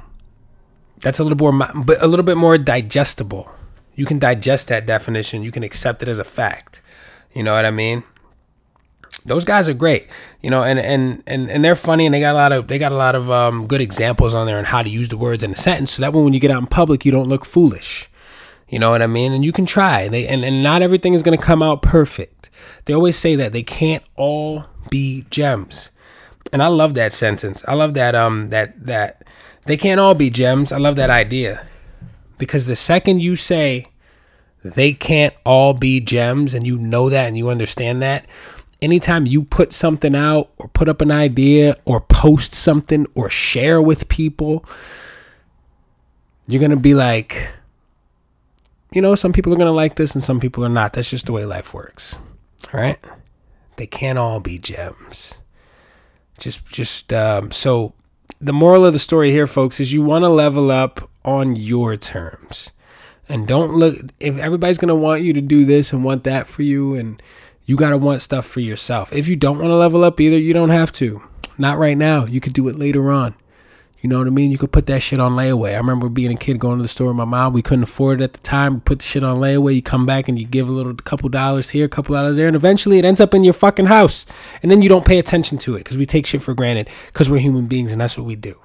that's 1.03 1.19
a 1.19 1.23
little 1.23 1.37
more, 1.37 1.67
but 1.75 2.01
a 2.01 2.07
little 2.07 2.23
bit 2.23 2.37
more 2.37 2.57
digestible. 2.57 3.51
You 3.93 4.05
can 4.05 4.17
digest 4.17 4.69
that 4.69 4.87
definition. 4.87 5.43
You 5.43 5.51
can 5.51 5.61
accept 5.61 6.01
it 6.01 6.07
as 6.09 6.17
a 6.17 6.23
fact. 6.23 6.81
You 7.33 7.43
know 7.43 7.53
what 7.53 7.65
I 7.65 7.71
mean? 7.71 8.03
Those 9.25 9.45
guys 9.45 9.69
are 9.69 9.73
great, 9.73 10.07
you 10.41 10.49
know, 10.49 10.63
and 10.63 10.79
and 10.79 11.21
and 11.27 11.49
and 11.51 11.63
they're 11.63 11.75
funny, 11.75 12.05
and 12.05 12.13
they 12.13 12.19
got 12.19 12.31
a 12.31 12.37
lot 12.37 12.51
of 12.51 12.67
they 12.67 12.79
got 12.79 12.91
a 12.91 12.95
lot 12.95 13.15
of 13.15 13.29
um, 13.29 13.67
good 13.67 13.81
examples 13.81 14.33
on 14.33 14.47
there 14.47 14.57
on 14.57 14.65
how 14.65 14.81
to 14.81 14.89
use 14.89 15.09
the 15.09 15.17
words 15.17 15.43
in 15.43 15.51
a 15.51 15.55
sentence, 15.55 15.91
so 15.91 16.01
that 16.01 16.13
when 16.13 16.33
you 16.33 16.39
get 16.39 16.49
out 16.49 16.61
in 16.61 16.67
public, 16.67 17.05
you 17.05 17.11
don't 17.11 17.29
look 17.29 17.45
foolish. 17.45 18.09
You 18.69 18.79
know 18.79 18.89
what 18.89 19.03
I 19.03 19.07
mean? 19.07 19.33
And 19.33 19.45
you 19.45 19.51
can 19.51 19.67
try. 19.67 20.07
They 20.07 20.27
and, 20.27 20.43
and 20.43 20.63
not 20.63 20.81
everything 20.81 21.13
is 21.13 21.21
gonna 21.21 21.37
come 21.37 21.61
out 21.61 21.81
perfect. 21.81 22.49
They 22.85 22.93
always 22.93 23.15
say 23.17 23.35
that 23.35 23.51
they 23.51 23.61
can't 23.61 24.03
all 24.15 24.65
be 24.89 25.25
gems, 25.29 25.91
and 26.51 26.63
I 26.63 26.67
love 26.67 26.95
that 26.95 27.13
sentence. 27.13 27.63
I 27.67 27.75
love 27.75 27.93
that 27.93 28.15
um 28.15 28.49
that 28.49 28.85
that 28.85 29.23
they 29.65 29.77
can't 29.77 29.99
all 29.99 30.13
be 30.13 30.29
gems. 30.29 30.71
I 30.71 30.77
love 30.77 30.95
that 30.97 31.09
idea. 31.09 31.67
Because 32.37 32.65
the 32.65 32.75
second 32.75 33.21
you 33.21 33.35
say 33.35 33.87
they 34.63 34.93
can't 34.93 35.33
all 35.45 35.73
be 35.73 35.99
gems 35.99 36.53
and 36.53 36.65
you 36.65 36.77
know 36.77 37.09
that 37.09 37.27
and 37.27 37.37
you 37.37 37.49
understand 37.49 38.01
that, 38.01 38.25
anytime 38.81 39.25
you 39.25 39.43
put 39.43 39.71
something 39.71 40.15
out 40.15 40.51
or 40.57 40.67
put 40.69 40.89
up 40.89 41.01
an 41.01 41.11
idea 41.11 41.77
or 41.85 42.01
post 42.01 42.53
something 42.53 43.05
or 43.15 43.29
share 43.29 43.81
with 43.81 44.09
people, 44.09 44.65
you're 46.47 46.59
going 46.59 46.71
to 46.71 46.77
be 46.77 46.93
like, 46.93 47.53
you 48.91 49.01
know, 49.01 49.15
some 49.15 49.31
people 49.31 49.53
are 49.53 49.57
going 49.57 49.65
to 49.65 49.71
like 49.71 49.95
this 49.95 50.13
and 50.13 50.23
some 50.23 50.39
people 50.39 50.65
are 50.65 50.69
not. 50.69 50.93
That's 50.93 51.09
just 51.09 51.25
the 51.27 51.31
way 51.31 51.45
life 51.45 51.73
works. 51.73 52.15
All 52.73 52.79
right? 52.79 52.99
They 53.77 53.87
can't 53.87 54.19
all 54.19 54.39
be 54.39 54.57
gems. 54.57 55.35
Just, 56.37 56.65
just, 56.65 57.13
um, 57.13 57.51
so 57.51 57.93
the 58.43 58.53
moral 58.53 58.85
of 58.85 58.93
the 58.93 58.99
story 58.99 59.31
here, 59.31 59.47
folks, 59.47 59.79
is 59.79 59.93
you 59.93 60.01
want 60.01 60.23
to 60.23 60.29
level 60.29 60.69
up 60.69 61.09
on 61.23 61.55
your 61.55 61.95
terms. 61.95 62.71
And 63.29 63.47
don't 63.47 63.73
look, 63.73 63.95
if 64.19 64.37
everybody's 64.37 64.77
going 64.77 64.89
to 64.89 64.95
want 64.95 65.21
you 65.21 65.31
to 65.33 65.41
do 65.41 65.65
this 65.65 65.93
and 65.93 66.03
want 66.03 66.25
that 66.25 66.47
for 66.47 66.61
you, 66.61 66.95
and 66.95 67.21
you 67.65 67.77
got 67.77 67.91
to 67.91 67.97
want 67.97 68.21
stuff 68.21 68.45
for 68.45 68.59
yourself. 68.59 69.13
If 69.13 69.27
you 69.27 69.35
don't 69.35 69.57
want 69.57 69.69
to 69.69 69.75
level 69.75 70.03
up 70.03 70.19
either, 70.19 70.37
you 70.37 70.53
don't 70.53 70.69
have 70.69 70.91
to. 70.93 71.21
Not 71.57 71.77
right 71.77 71.97
now. 71.97 72.25
You 72.25 72.41
could 72.41 72.53
do 72.53 72.67
it 72.67 72.77
later 72.77 73.11
on. 73.11 73.35
You 74.03 74.09
know 74.09 74.17
what 74.17 74.27
I 74.27 74.31
mean? 74.31 74.51
You 74.51 74.57
could 74.57 74.73
put 74.73 74.85
that 74.87 75.01
shit 75.01 75.21
on 75.21 75.37
layaway. 75.37 75.75
I 75.75 75.77
remember 75.77 76.09
being 76.09 76.33
a 76.33 76.35
kid 76.35 76.59
going 76.59 76.77
to 76.77 76.81
the 76.81 76.89
store 76.89 77.07
with 77.07 77.15
my 77.15 77.23
mom. 77.23 77.53
We 77.53 77.61
couldn't 77.61 77.83
afford 77.83 78.19
it 78.19 78.25
at 78.25 78.33
the 78.33 78.41
time. 78.41 78.81
Put 78.81 78.99
the 78.99 79.05
shit 79.05 79.23
on 79.23 79.37
layaway. 79.37 79.75
You 79.75 79.81
come 79.81 80.05
back 80.05 80.27
and 80.27 80.37
you 80.37 80.45
give 80.45 80.67
a 80.67 80.73
little 80.73 80.93
couple 80.93 81.29
dollars 81.29 81.69
here, 81.69 81.85
a 81.85 81.89
couple 81.89 82.13
dollars 82.13 82.35
there, 82.35 82.47
and 82.47 82.55
eventually 82.55 82.99
it 82.99 83.05
ends 83.05 83.21
up 83.21 83.33
in 83.33 83.45
your 83.45 83.53
fucking 83.53 83.85
house. 83.85 84.25
And 84.61 84.69
then 84.69 84.81
you 84.81 84.89
don't 84.89 85.05
pay 85.05 85.19
attention 85.19 85.57
to 85.59 85.75
it 85.75 85.79
because 85.79 85.97
we 85.97 86.05
take 86.05 86.25
shit 86.25 86.41
for 86.41 86.53
granted 86.53 86.89
because 87.07 87.29
we're 87.29 87.39
human 87.39 87.67
beings 87.67 87.93
and 87.93 88.01
that's 88.01 88.17
what 88.17 88.27
we 88.27 88.35
do. 88.35 88.59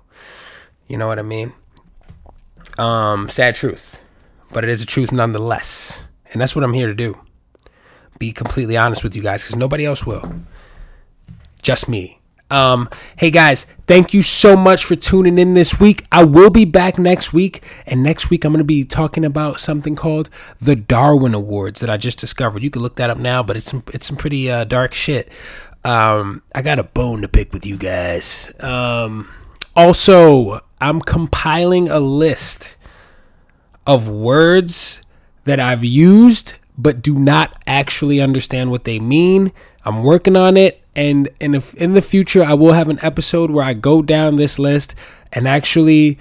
You 0.88 0.98
know 0.98 1.07
what 1.07 1.20
I 1.20 1.22
mean? 1.22 1.53
Um, 2.77 3.29
sad 3.29 3.55
truth, 3.55 4.01
but 4.51 4.64
it 4.64 4.70
is 4.70 4.83
a 4.83 4.87
truth 4.87 5.12
nonetheless, 5.12 6.03
and 6.33 6.40
that's 6.40 6.57
what 6.57 6.64
I'm 6.64 6.72
here 6.72 6.88
to 6.88 6.94
do. 6.94 7.16
Be 8.18 8.33
completely 8.33 8.77
honest 8.77 9.05
with 9.05 9.14
you 9.14 9.22
guys 9.22 9.44
because 9.44 9.55
nobody 9.55 9.87
else 9.87 10.05
will. 10.05 10.42
Just 11.62 11.88
me. 11.88 12.17
Um, 12.50 12.88
hey 13.16 13.30
guys, 13.30 13.64
thank 13.87 14.14
you 14.14 14.22
so 14.22 14.56
much 14.56 14.84
for 14.84 14.96
tuning 14.96 15.38
in 15.38 15.52
this 15.52 15.78
week. 15.78 16.04
I 16.11 16.24
will 16.24 16.48
be 16.48 16.64
back 16.64 16.98
next 16.98 17.32
week, 17.32 17.62
and 17.84 18.02
next 18.02 18.30
week 18.30 18.44
I'm 18.44 18.52
going 18.52 18.58
to 18.58 18.64
be 18.64 18.84
talking 18.84 19.24
about 19.24 19.61
something 19.61 19.94
called 19.94 20.30
the 20.61 20.74
Darwin 20.74 21.34
Awards 21.34 21.80
that 21.80 21.90
I 21.90 21.98
just 21.98 22.18
discovered. 22.18 22.62
You 22.62 22.70
can 22.70 22.80
look 22.80 22.96
that 22.96 23.11
up 23.11 23.18
now, 23.18 23.42
but 23.42 23.56
it's 23.56 23.66
some 23.66 23.82
it's 23.92 24.06
some 24.06 24.16
pretty 24.16 24.50
uh, 24.50 24.64
dark 24.64 24.94
shit. 24.94 25.30
Um, 25.84 26.42
I 26.54 26.62
got 26.62 26.78
a 26.78 26.84
bone 26.84 27.20
to 27.20 27.28
pick 27.28 27.52
with 27.52 27.66
you 27.66 27.76
guys. 27.76 28.50
Um, 28.61 29.28
also, 29.76 30.61
I'm 30.80 31.00
compiling 31.00 31.88
a 31.88 32.00
list 32.00 32.76
of 33.87 34.08
words 34.08 35.02
that 35.44 35.61
I've 35.61 35.84
used 35.84 36.54
but 36.78 37.02
do 37.02 37.18
not 37.18 37.61
actually 37.66 38.20
understand 38.20 38.70
what 38.70 38.84
they 38.84 39.00
mean. 39.00 39.52
I'm 39.84 40.04
working 40.04 40.37
on 40.37 40.56
it 40.56 40.80
and 40.98 41.28
in 41.38 41.52
the, 41.52 41.74
in 41.76 41.94
the 41.94 42.02
future 42.02 42.42
I 42.42 42.54
will 42.54 42.72
have 42.72 42.88
an 42.88 42.98
episode 43.02 43.52
where 43.52 43.64
I 43.64 43.72
go 43.72 44.02
down 44.02 44.34
this 44.34 44.58
list 44.58 44.96
and 45.32 45.46
actually 45.46 46.18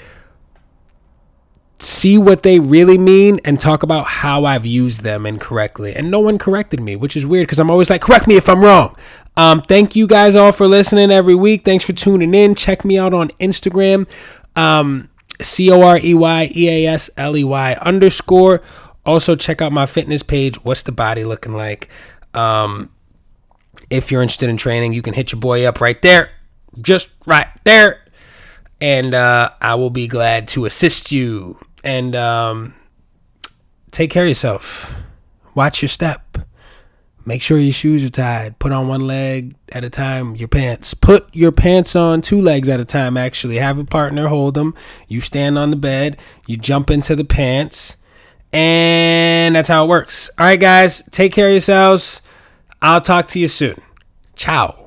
see 1.80 2.18
what 2.18 2.44
they 2.44 2.60
really 2.60 2.98
mean 3.00 3.40
and 3.44 3.60
talk 3.60 3.82
about 3.82 4.06
how 4.06 4.46
I've 4.46 4.68
used 4.68 5.02
them 5.02 5.26
incorrectly. 5.26 5.96
And 5.96 6.12
no 6.12 6.20
one 6.20 6.38
corrected 6.38 6.80
me, 6.80 6.96
which 6.96 7.18
is 7.18 7.26
weird 7.26 7.48
because 7.48 7.60
I'm 7.60 7.72
always 7.72 7.90
like, 7.90 8.02
correct 8.02 8.28
me 8.28 8.38
if 8.38 8.48
I'm 8.48 8.62
wrong. 8.62 8.96
Um, 9.36 9.64
thank 9.64 9.96
you 9.96 10.06
guys 10.06 10.36
all 10.36 10.52
for 10.52 10.68
listening 10.68 11.10
every 11.10 11.36
week. 11.36 11.66
Thanks 11.66 11.84
for 11.84 11.94
tuning 11.94 12.36
in. 12.36 12.54
Check 12.54 12.86
me 12.86 13.00
out 13.00 13.16
on 13.16 13.30
Instagram, 13.40 14.08
um, 14.56 15.10
C 15.42 15.72
O 15.72 15.82
R 15.82 15.98
E 15.98 16.14
Y 16.14 16.52
E 16.56 16.70
A 16.70 16.94
S 16.94 17.10
L 17.18 17.36
E 17.36 17.44
Y 17.44 17.74
underscore. 17.82 18.62
Also, 19.08 19.36
check 19.36 19.60
out 19.60 19.72
my 19.72 19.88
fitness 19.88 20.22
page. 20.22 20.64
What's 20.64 20.84
the 20.84 20.92
body 20.92 21.24
looking 21.24 21.54
like? 21.54 21.90
Um, 22.36 22.92
if 23.90 24.12
you're 24.12 24.22
interested 24.22 24.50
in 24.50 24.58
training, 24.58 24.94
you 24.94 25.02
can 25.02 25.14
hit 25.14 25.32
your 25.32 25.40
boy 25.40 25.66
up 25.66 25.82
right 25.82 26.02
there, 26.02 26.30
just 26.82 27.10
right 27.26 27.48
there. 27.64 28.04
And 28.80 29.14
uh, 29.14 29.52
I 29.62 29.76
will 29.76 29.90
be 29.90 30.08
glad 30.08 30.48
to 30.50 30.66
assist 30.66 31.12
you. 31.12 31.60
And 31.84 32.16
um, 32.16 32.76
take 33.92 34.12
care 34.12 34.24
of 34.24 34.30
yourself. 34.30 34.94
Watch 35.56 35.82
your 35.82 35.90
step. 35.90 36.38
Make 37.26 37.42
sure 37.42 37.58
your 37.58 37.74
shoes 37.74 38.06
are 38.06 38.10
tied. 38.10 38.58
Put 38.58 38.72
on 38.72 38.88
one 38.88 39.06
leg 39.06 39.56
at 39.74 39.84
a 39.84 39.90
time 39.90 40.36
your 40.38 40.48
pants. 40.48 40.94
Put 40.94 41.36
your 41.36 41.52
pants 41.52 41.94
on 41.94 42.22
two 42.22 42.42
legs 42.42 42.70
at 42.70 42.80
a 42.80 42.86
time, 42.86 43.18
actually. 43.18 43.58
Have 43.58 43.78
a 43.78 43.84
partner 43.84 44.28
hold 44.28 44.54
them. 44.54 44.76
You 45.10 45.20
stand 45.20 45.58
on 45.58 45.70
the 45.70 45.76
bed. 45.76 46.18
You 46.46 46.56
jump 46.56 46.90
into 46.90 47.18
the 47.18 47.26
pants. 47.26 47.98
And 48.54 49.56
that's 49.56 49.68
how 49.68 49.84
it 49.84 49.90
works. 49.90 50.30
All 50.38 50.46
right, 50.46 50.60
guys. 50.60 51.04
Take 51.12 51.34
care 51.34 51.48
of 51.48 51.52
yourselves. 51.52 52.22
I'll 52.82 53.02
talk 53.02 53.28
to 53.28 53.40
you 53.40 53.48
soon. 53.48 53.82
Ciao. 54.36 54.87